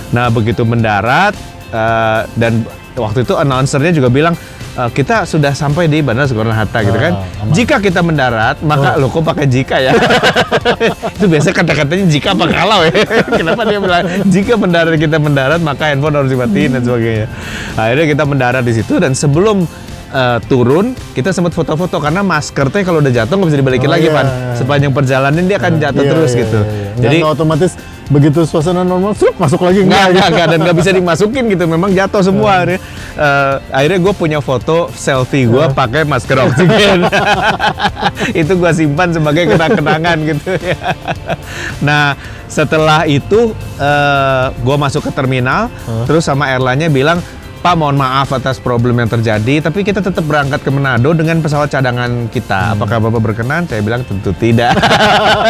Nah 0.09 0.31
begitu 0.31 0.65
mendarat 0.65 1.37
eh, 1.69 2.21
dan 2.33 2.65
waktu 2.97 3.29
itu 3.29 3.35
announcernya 3.37 3.93
juga 3.93 4.09
bilang 4.09 4.35
eh, 4.77 4.91
kita 4.91 5.29
sudah 5.29 5.53
sampai 5.53 5.87
di 5.87 6.01
Bandara 6.01 6.27
Soekarno 6.27 6.53
Hatta 6.53 6.83
gitu 6.83 6.99
kan. 6.99 7.13
Aman. 7.45 7.53
Jika 7.53 7.77
kita 7.79 8.01
mendarat, 8.01 8.61
maka 8.65 8.97
lo 8.97 9.13
kok 9.13 9.23
pakai 9.23 9.47
jika 9.47 9.77
ya? 9.79 9.93
itu 11.17 11.27
biasa 11.29 11.53
kata-katanya 11.53 12.07
jika 12.09 12.33
apa 12.33 12.45
kalau 12.49 12.81
ya. 12.85 12.93
Kenapa 13.41 13.63
dia 13.69 13.79
bilang 13.79 14.05
jika 14.27 14.53
mendarat 14.57 14.97
kita 14.97 15.17
mendarat 15.21 15.61
maka 15.61 15.93
handphone 15.93 16.17
harus 16.17 16.31
dimatiin 16.33 16.81
dan 16.81 16.83
sebagainya. 16.83 17.27
Akhirnya 17.77 18.07
kita 18.09 18.25
mendarat 18.25 18.63
di 18.65 18.73
situ 18.75 18.97
dan 18.99 19.13
sebelum 19.13 19.69
eh, 20.09 20.39
turun 20.47 20.93
kita 21.13 21.31
sempat 21.31 21.51
foto-foto 21.51 21.97
karena 21.97 22.21
masker 22.21 22.69
teh 22.69 22.83
kalau 22.83 22.99
udah 22.99 23.11
jatuh 23.11 23.35
nggak 23.35 23.49
bisa 23.49 23.59
dibalikin 23.59 23.89
Oh, 23.89 23.95
lagi 23.95 24.07
iya. 24.07 24.15
pan. 24.15 24.27
Sepanjang 24.55 24.93
perjalanan 24.93 25.43
dia 25.43 25.57
akan 25.57 25.73
jatuh 25.77 26.03
Iya, 26.03 26.11
terus 26.11 26.31
iya, 26.31 26.41
gitu. 26.43 26.61
iya, 26.61 26.71
iya. 26.71 26.91
Jadi 26.97 27.17
Nggak 27.21 27.33
otomatis 27.33 27.73
begitu 28.07 28.47
suasana 28.47 28.87
normal, 28.87 29.19
sup, 29.19 29.35
masuk 29.35 29.59
lagi 29.61 29.83
Enggak, 29.83 29.99
enggak. 29.99 30.07
enggak, 30.15 30.27
enggak, 30.31 30.47
dan 30.47 30.59
nggak 30.63 30.77
bisa 30.79 30.91
dimasukin 30.93 31.45
gitu. 31.51 31.65
Memang 31.67 31.91
jatuh 31.91 32.23
semua. 32.23 32.63
Akhirnya, 32.63 32.81
Eh, 33.17 33.55
akhirnya 33.73 33.99
gue 33.99 34.13
punya 34.13 34.39
foto 34.39 34.93
selfie 34.93 35.49
gue 35.49 35.65
pakai 35.73 36.05
masker 36.05 36.37
oksigen. 36.39 37.09
itu 38.41 38.53
gue 38.53 38.71
simpan 38.71 39.09
sebagai 39.09 39.49
kenang-kenangan 39.49 40.17
gitu 40.23 40.53
ya. 40.55 40.77
Nah, 41.81 42.13
setelah 42.47 43.09
itu 43.09 43.57
gue 44.57 44.77
masuk 44.77 45.03
ke 45.03 45.11
terminal, 45.11 45.73
terus 46.05 46.23
sama 46.23 46.47
airline-nya 46.47 46.87
bilang, 46.87 47.19
Pak 47.67 47.75
mohon 47.75 47.99
maaf 47.99 48.31
atas 48.31 48.63
problem 48.63 48.95
yang 49.03 49.11
terjadi, 49.11 49.59
tapi 49.59 49.83
kita 49.83 49.99
tetap 49.99 50.23
berangkat 50.23 50.63
ke 50.63 50.71
Manado 50.71 51.11
dengan 51.19 51.43
pesawat 51.43 51.67
cadangan 51.67 52.31
kita. 52.31 52.79
Apakah 52.79 53.03
Bapak 53.03 53.19
berkenan? 53.19 53.67
Saya 53.67 53.83
bilang 53.83 54.07
tentu 54.07 54.31
tidak. 54.39 54.71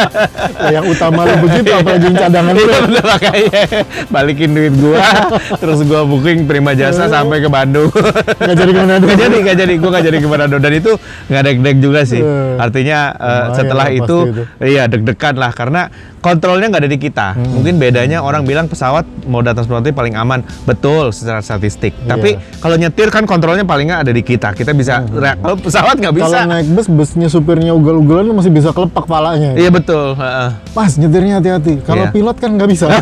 yang 0.73 0.89
utama 0.89 1.29
lu 1.29 1.45
begitu 1.45 1.77
apalagi 1.77 2.09
yang 2.09 2.17
cadangan 2.17 2.57
lu. 2.57 2.65
Iya 2.73 3.03
makanya 3.05 3.63
balikin 4.09 4.57
duit 4.57 4.73
gua 4.81 5.29
terus 5.61 5.85
gua 5.85 6.09
booking 6.09 6.49
prima 6.49 6.73
jasa 6.73 7.05
sampai 7.05 7.45
ke 7.45 7.53
Bandung 7.53 7.93
Nggak 7.93 8.57
jadi 8.65 8.71
ke 8.73 8.81
mana 8.81 8.95
Gak 8.97 9.19
jadi, 9.21 9.37
gak 9.45 9.57
jadi, 9.61 9.75
gua 9.77 9.91
gak 9.93 10.05
jadi 10.09 10.17
ke 10.17 10.29
Manado 10.33 10.57
dan 10.57 10.73
itu 10.73 10.93
nggak 11.29 11.43
deg-deg 11.45 11.77
juga 11.85 12.01
sih. 12.09 12.25
Artinya 12.57 13.13
lumayan 13.13 13.57
setelah 13.61 13.89
itu, 13.93 14.19
itu. 14.33 14.43
iya 14.65 14.89
deg-degan 14.89 15.37
lah 15.37 15.53
karena 15.53 15.93
kontrolnya 16.21 16.67
nggak 16.69 16.83
ada 16.83 16.91
di 16.91 16.99
kita. 16.99 17.29
Hmm. 17.33 17.53
Mungkin 17.55 17.75
bedanya 17.77 18.19
orang 18.21 18.43
bilang 18.43 18.67
pesawat 18.67 19.05
mau 19.25 19.41
datang 19.41 19.63
sebelum 19.63 19.85
paling 19.87 20.15
aman, 20.15 20.43
betul 20.65 21.11
secara 21.11 21.41
statistik. 21.41 21.95
Tapi 22.03 22.35
Iya. 22.35 22.59
kalau 22.59 22.77
nyetir 22.77 23.09
kan 23.09 23.25
kontrolnya 23.25 23.63
paling 23.63 23.89
nggak 23.89 24.03
ada 24.03 24.13
di 24.13 24.23
kita. 24.23 24.51
Kita 24.53 24.71
bisa, 24.71 25.03
re- 25.07 25.37
kalau 25.37 25.57
pesawat 25.57 25.97
nggak 25.97 26.15
bisa. 26.15 26.27
Hmm. 26.27 26.37
Kalau 26.43 26.53
naik 26.53 26.69
bus, 26.69 26.87
busnya 26.89 27.29
supirnya 27.29 27.73
ugal-ugalan 27.73 28.25
lu 28.25 28.35
masih 28.35 28.51
bisa 28.51 28.71
kelepak 28.71 29.05
palanya. 29.05 29.55
Iya 29.55 29.71
betul. 29.71 30.15
heeh. 30.15 30.51
Mas, 30.73 30.97
nyetirnya 30.97 31.39
hati-hati. 31.39 31.81
Kalau 31.81 32.05
Iya. 32.05 32.13
pilot 32.13 32.37
kan 32.37 32.51
nggak 32.55 32.69
bisa. 32.69 32.87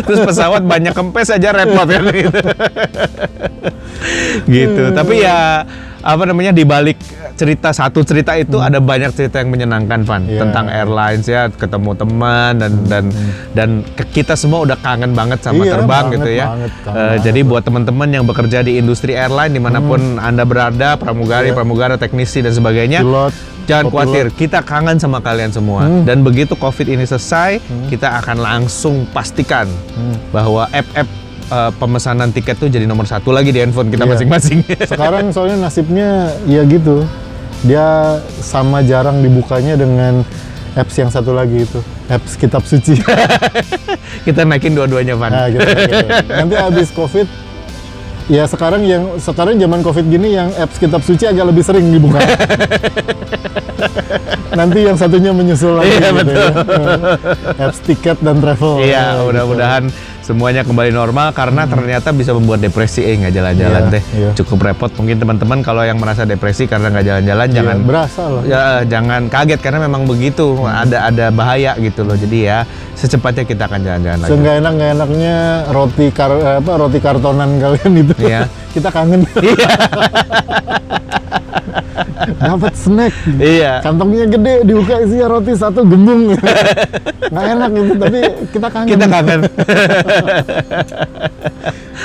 Terus 0.00 0.20
pesawat 0.22 0.62
banyak 0.62 0.92
kempes 0.92 1.28
aja 1.30 1.48
repot 1.52 1.84
kan 1.84 2.02
gitu. 2.08 2.30
gitu. 4.48 4.82
Hmm. 4.86 4.96
Tapi 4.96 5.14
ya 5.20 5.64
apa 6.00 6.24
namanya 6.24 6.48
di 6.50 6.64
balik 6.64 6.96
cerita 7.36 7.70
satu 7.70 8.00
cerita 8.00 8.32
itu 8.32 8.56
ada 8.56 8.80
banyak 8.80 9.12
cerita 9.12 9.36
yang 9.36 9.48
menyenangkan 9.48 10.00
Van 10.02 10.20
Hmm. 10.20 10.28
Iya. 10.30 10.40
tentang 10.40 10.66
airlines 10.66 11.26
ya 11.26 11.42
ketemu 11.50 11.92
teman 11.94 12.52
dan 12.54 12.72
dan 12.84 13.04
dan 13.52 13.68
ke- 13.90 14.08
kita 14.14 14.32
semua 14.32 14.60
udah 14.62 14.76
kangen 14.76 15.12
banget 15.12 15.40
sama 15.40 15.60
Iya, 15.62 15.72
terbang 15.74 15.88
banget, 16.08 16.14
gitu 16.16 16.30
ya. 16.30 16.46
banget, 16.46 16.72
kangen 16.78 16.96
banget 16.96 17.20
jadi 17.20 17.40
buat 17.42 17.62
teman-teman 17.62 18.08
yang 18.10 18.24
bekerja 18.24 18.58
di 18.62 18.72
industri 18.74 19.12
airline 19.12 19.52
di 19.52 19.58
mana 19.58 19.76
pun 19.78 20.00
anda 20.18 20.42
berada 20.42 20.96
pramugari 20.96 21.48
Iya. 21.48 21.56
pramugara 21.56 21.94
teknisi 21.96 22.40
dan 22.40 22.52
sebagainya 22.52 23.00
Pilot, 23.00 23.32
Jangan 23.62 23.84
co-pilot. 23.84 23.92
khawatir, 23.92 24.26
kita 24.34 24.58
kangen 24.62 24.96
sama 24.96 25.20
kalian 25.20 25.48
semua. 25.50 25.84
Hmm. 25.84 26.02
Dan 26.02 26.20
begitu 26.20 26.52
COVID 26.54 26.88
ini 26.88 27.04
selesai, 27.04 27.60
kita 27.86 28.18
akan 28.18 28.36
langsung 28.38 29.04
pastikan 29.06 29.68
Hmm. 29.90 30.16
bahwa 30.30 30.64
app-app 30.70 31.08
uh, 31.50 31.70
pemesanan 31.74 32.30
tiket 32.30 32.56
tuh 32.56 32.70
jadi 32.70 32.86
nomor 32.86 33.04
satu 33.04 33.34
lagi 33.34 33.50
di 33.50 33.60
handphone 33.60 33.90
kita 33.90 34.06
Iya. 34.06 34.12
masing-masing. 34.16 34.58
Sekarang 34.90 35.34
soalnya 35.34 35.68
nasibnya 35.68 36.32
ya 36.46 36.62
gitu. 36.64 37.04
Dia 37.66 38.16
sama 38.40 38.80
jarang 38.80 39.20
dibukanya 39.20 39.76
dengan 39.76 40.24
apps 40.72 40.96
yang 40.96 41.12
satu 41.12 41.36
lagi 41.36 41.68
itu. 41.68 41.78
Apps 42.08 42.40
kitab 42.40 42.64
suci. 42.64 42.96
kita 44.26 44.48
naikin 44.48 44.72
dua-duanya, 44.72 45.12
Van. 45.18 45.28
Nah, 45.28 45.46
gitu, 45.52 45.60
gitu. 45.60 46.06
Nanti 46.40 46.54
habis 46.56 46.88
Covid 46.94 47.28
Ya 48.30 48.46
sekarang 48.46 48.86
yang 48.86 49.18
sekarang 49.18 49.58
zaman 49.58 49.82
Covid 49.82 50.06
gini 50.06 50.38
yang 50.38 50.54
apps 50.54 50.78
kitab 50.78 51.02
suci 51.02 51.26
agak 51.26 51.50
lebih 51.50 51.66
sering 51.66 51.90
dibuka. 51.90 52.22
Nanti 54.54 54.86
yang 54.86 54.94
satunya 54.94 55.34
menyusul 55.34 55.74
lagi 55.74 55.90
Iya, 55.98 55.98
gitu 55.98 56.14
betul. 56.14 56.38
ya. 56.38 56.50
apps 57.58 57.78
tiket 57.82 58.18
dan 58.22 58.38
travel. 58.38 58.86
Iya, 58.86 59.18
gitu. 59.18 59.54
Semuanya 60.30 60.62
kembali 60.62 60.94
normal 60.94 61.34
karena 61.34 61.66
ternyata 61.66 62.14
bisa 62.14 62.30
membuat 62.30 62.62
depresi 62.62 63.02
eh 63.02 63.18
nggak 63.18 63.34
jalan-jalan 63.34 63.82
Iya, 63.82 63.90
teh 63.90 64.02
iya. 64.14 64.30
cukup 64.38 64.58
repot 64.62 64.90
mungkin 64.94 65.18
teman-teman 65.18 65.58
kalau 65.60 65.82
yang 65.82 65.98
merasa 65.98 66.22
depresi 66.22 66.64
karena 66.64 66.86
nggak 66.88 67.02
jalan-jalan 67.02 67.44
Iya, 67.44 67.54
jangan 67.58 67.76
berasa 67.82 68.22
loh. 68.24 68.42
ya 68.46 68.86
jangan 68.86 69.26
kaget 69.26 69.58
karena 69.58 69.82
memang 69.82 70.06
begitu 70.06 70.54
ada 70.62 71.10
ada 71.10 71.26
bahaya 71.34 71.74
gitu 71.76 72.06
loh 72.06 72.14
jadi 72.14 72.38
ya 72.38 72.58
secepatnya 72.94 73.42
kita 73.42 73.66
akan 73.66 73.80
jalan-jalan 73.82 74.18
lagi 74.20 74.30
Seenggak 74.30 74.54
enak 74.56 74.72
nggak 74.78 74.90
enaknya 74.94 75.34
roti 75.68 76.06
kar 76.10 76.30
apa 76.30 76.72
roti 76.78 76.98
kartonan 77.00 77.50
kalian 77.58 77.92
itu. 77.98 78.14
Iya. 78.16 78.46
Kita 78.70 78.86
kangen. 78.86 79.26
iya 79.42 79.66
Dapat 82.50 82.74
snack. 82.76 83.12
iya 83.40 83.80
Kantongnya 83.80 84.26
gede, 84.28 84.54
dibuka 84.64 85.00
isinya 85.00 85.26
roti 85.32 85.52
satu 85.56 85.80
gembung. 85.84 86.34
nggak 87.32 87.46
enak 87.56 87.70
itu, 87.72 87.94
tapi 87.94 88.20
kita 88.50 88.68
kangen. 88.68 88.88
kita 88.90 89.06
kangen 89.06 89.40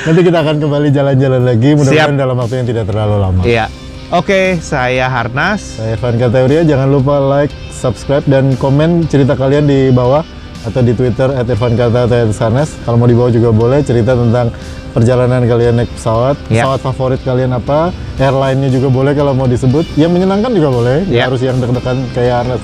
Nanti 0.05 0.21
kita 0.21 0.37
akan 0.45 0.55
kembali 0.61 0.87
jalan-jalan 0.93 1.41
lagi, 1.41 1.69
mudah-mudahan 1.73 2.17
dalam 2.19 2.35
waktu 2.37 2.55
yang 2.61 2.67
tidak 2.69 2.85
terlalu 2.85 3.15
lama. 3.17 3.41
iya 3.41 3.65
oke 4.13 4.61
saya 4.61 5.09
Harnas 5.09 5.81
Saya 5.81 5.97
Evan 5.97 6.15
Kateoria, 6.21 6.61
jangan 6.61 6.89
lupa 6.93 7.17
like, 7.17 7.53
subscribe, 7.73 8.23
dan 8.29 8.53
komen 8.61 9.09
cerita 9.09 9.33
kalian 9.33 9.65
di 9.65 9.89
bawah 9.89 10.21
atau 10.65 10.81
di 10.81 10.93
Twitter 10.97 11.29
at 11.31 11.45
Irfan 11.45 11.77
Kata 11.77 12.09
atau 12.09 12.33
Sanes. 12.33 12.73
Kalau 12.83 12.97
mau 12.97 13.05
di 13.05 13.13
bawah 13.13 13.31
juga 13.31 13.49
boleh 13.53 13.85
cerita 13.85 14.17
tentang 14.17 14.49
perjalanan 14.91 15.43
kalian 15.45 15.83
naik 15.83 15.91
pesawat, 15.93 16.35
Ya. 16.49 16.65
pesawat 16.65 16.79
favorit 16.81 17.21
kalian 17.21 17.53
apa, 17.53 17.93
airline-nya 18.17 18.69
juga 18.73 18.87
boleh 18.89 19.13
kalau 19.13 19.37
mau 19.37 19.45
disebut. 19.45 19.85
Yang 19.93 20.11
menyenangkan 20.17 20.51
juga 20.55 20.69
boleh, 20.71 20.97
Ya. 21.07 21.29
harus 21.29 21.43
yang 21.43 21.61
deg-degan 21.61 21.97
kayak 22.15 22.35
Harnas, 22.43 22.61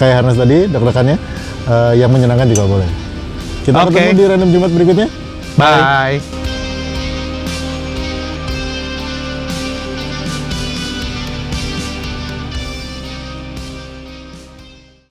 kayak 0.00 0.14
Harnas 0.20 0.36
tadi, 0.36 0.58
deg-degannya. 0.66 1.16
Eh, 1.62 1.92
yang 2.02 2.10
menyenangkan 2.10 2.50
juga 2.50 2.66
boleh. 2.66 2.88
Kita 3.62 3.86
Oke. 3.86 3.94
ketemu 3.94 4.10
di 4.18 4.24
random 4.26 4.50
Jumat 4.50 4.70
berikutnya. 4.74 5.08
bye. 5.54 6.41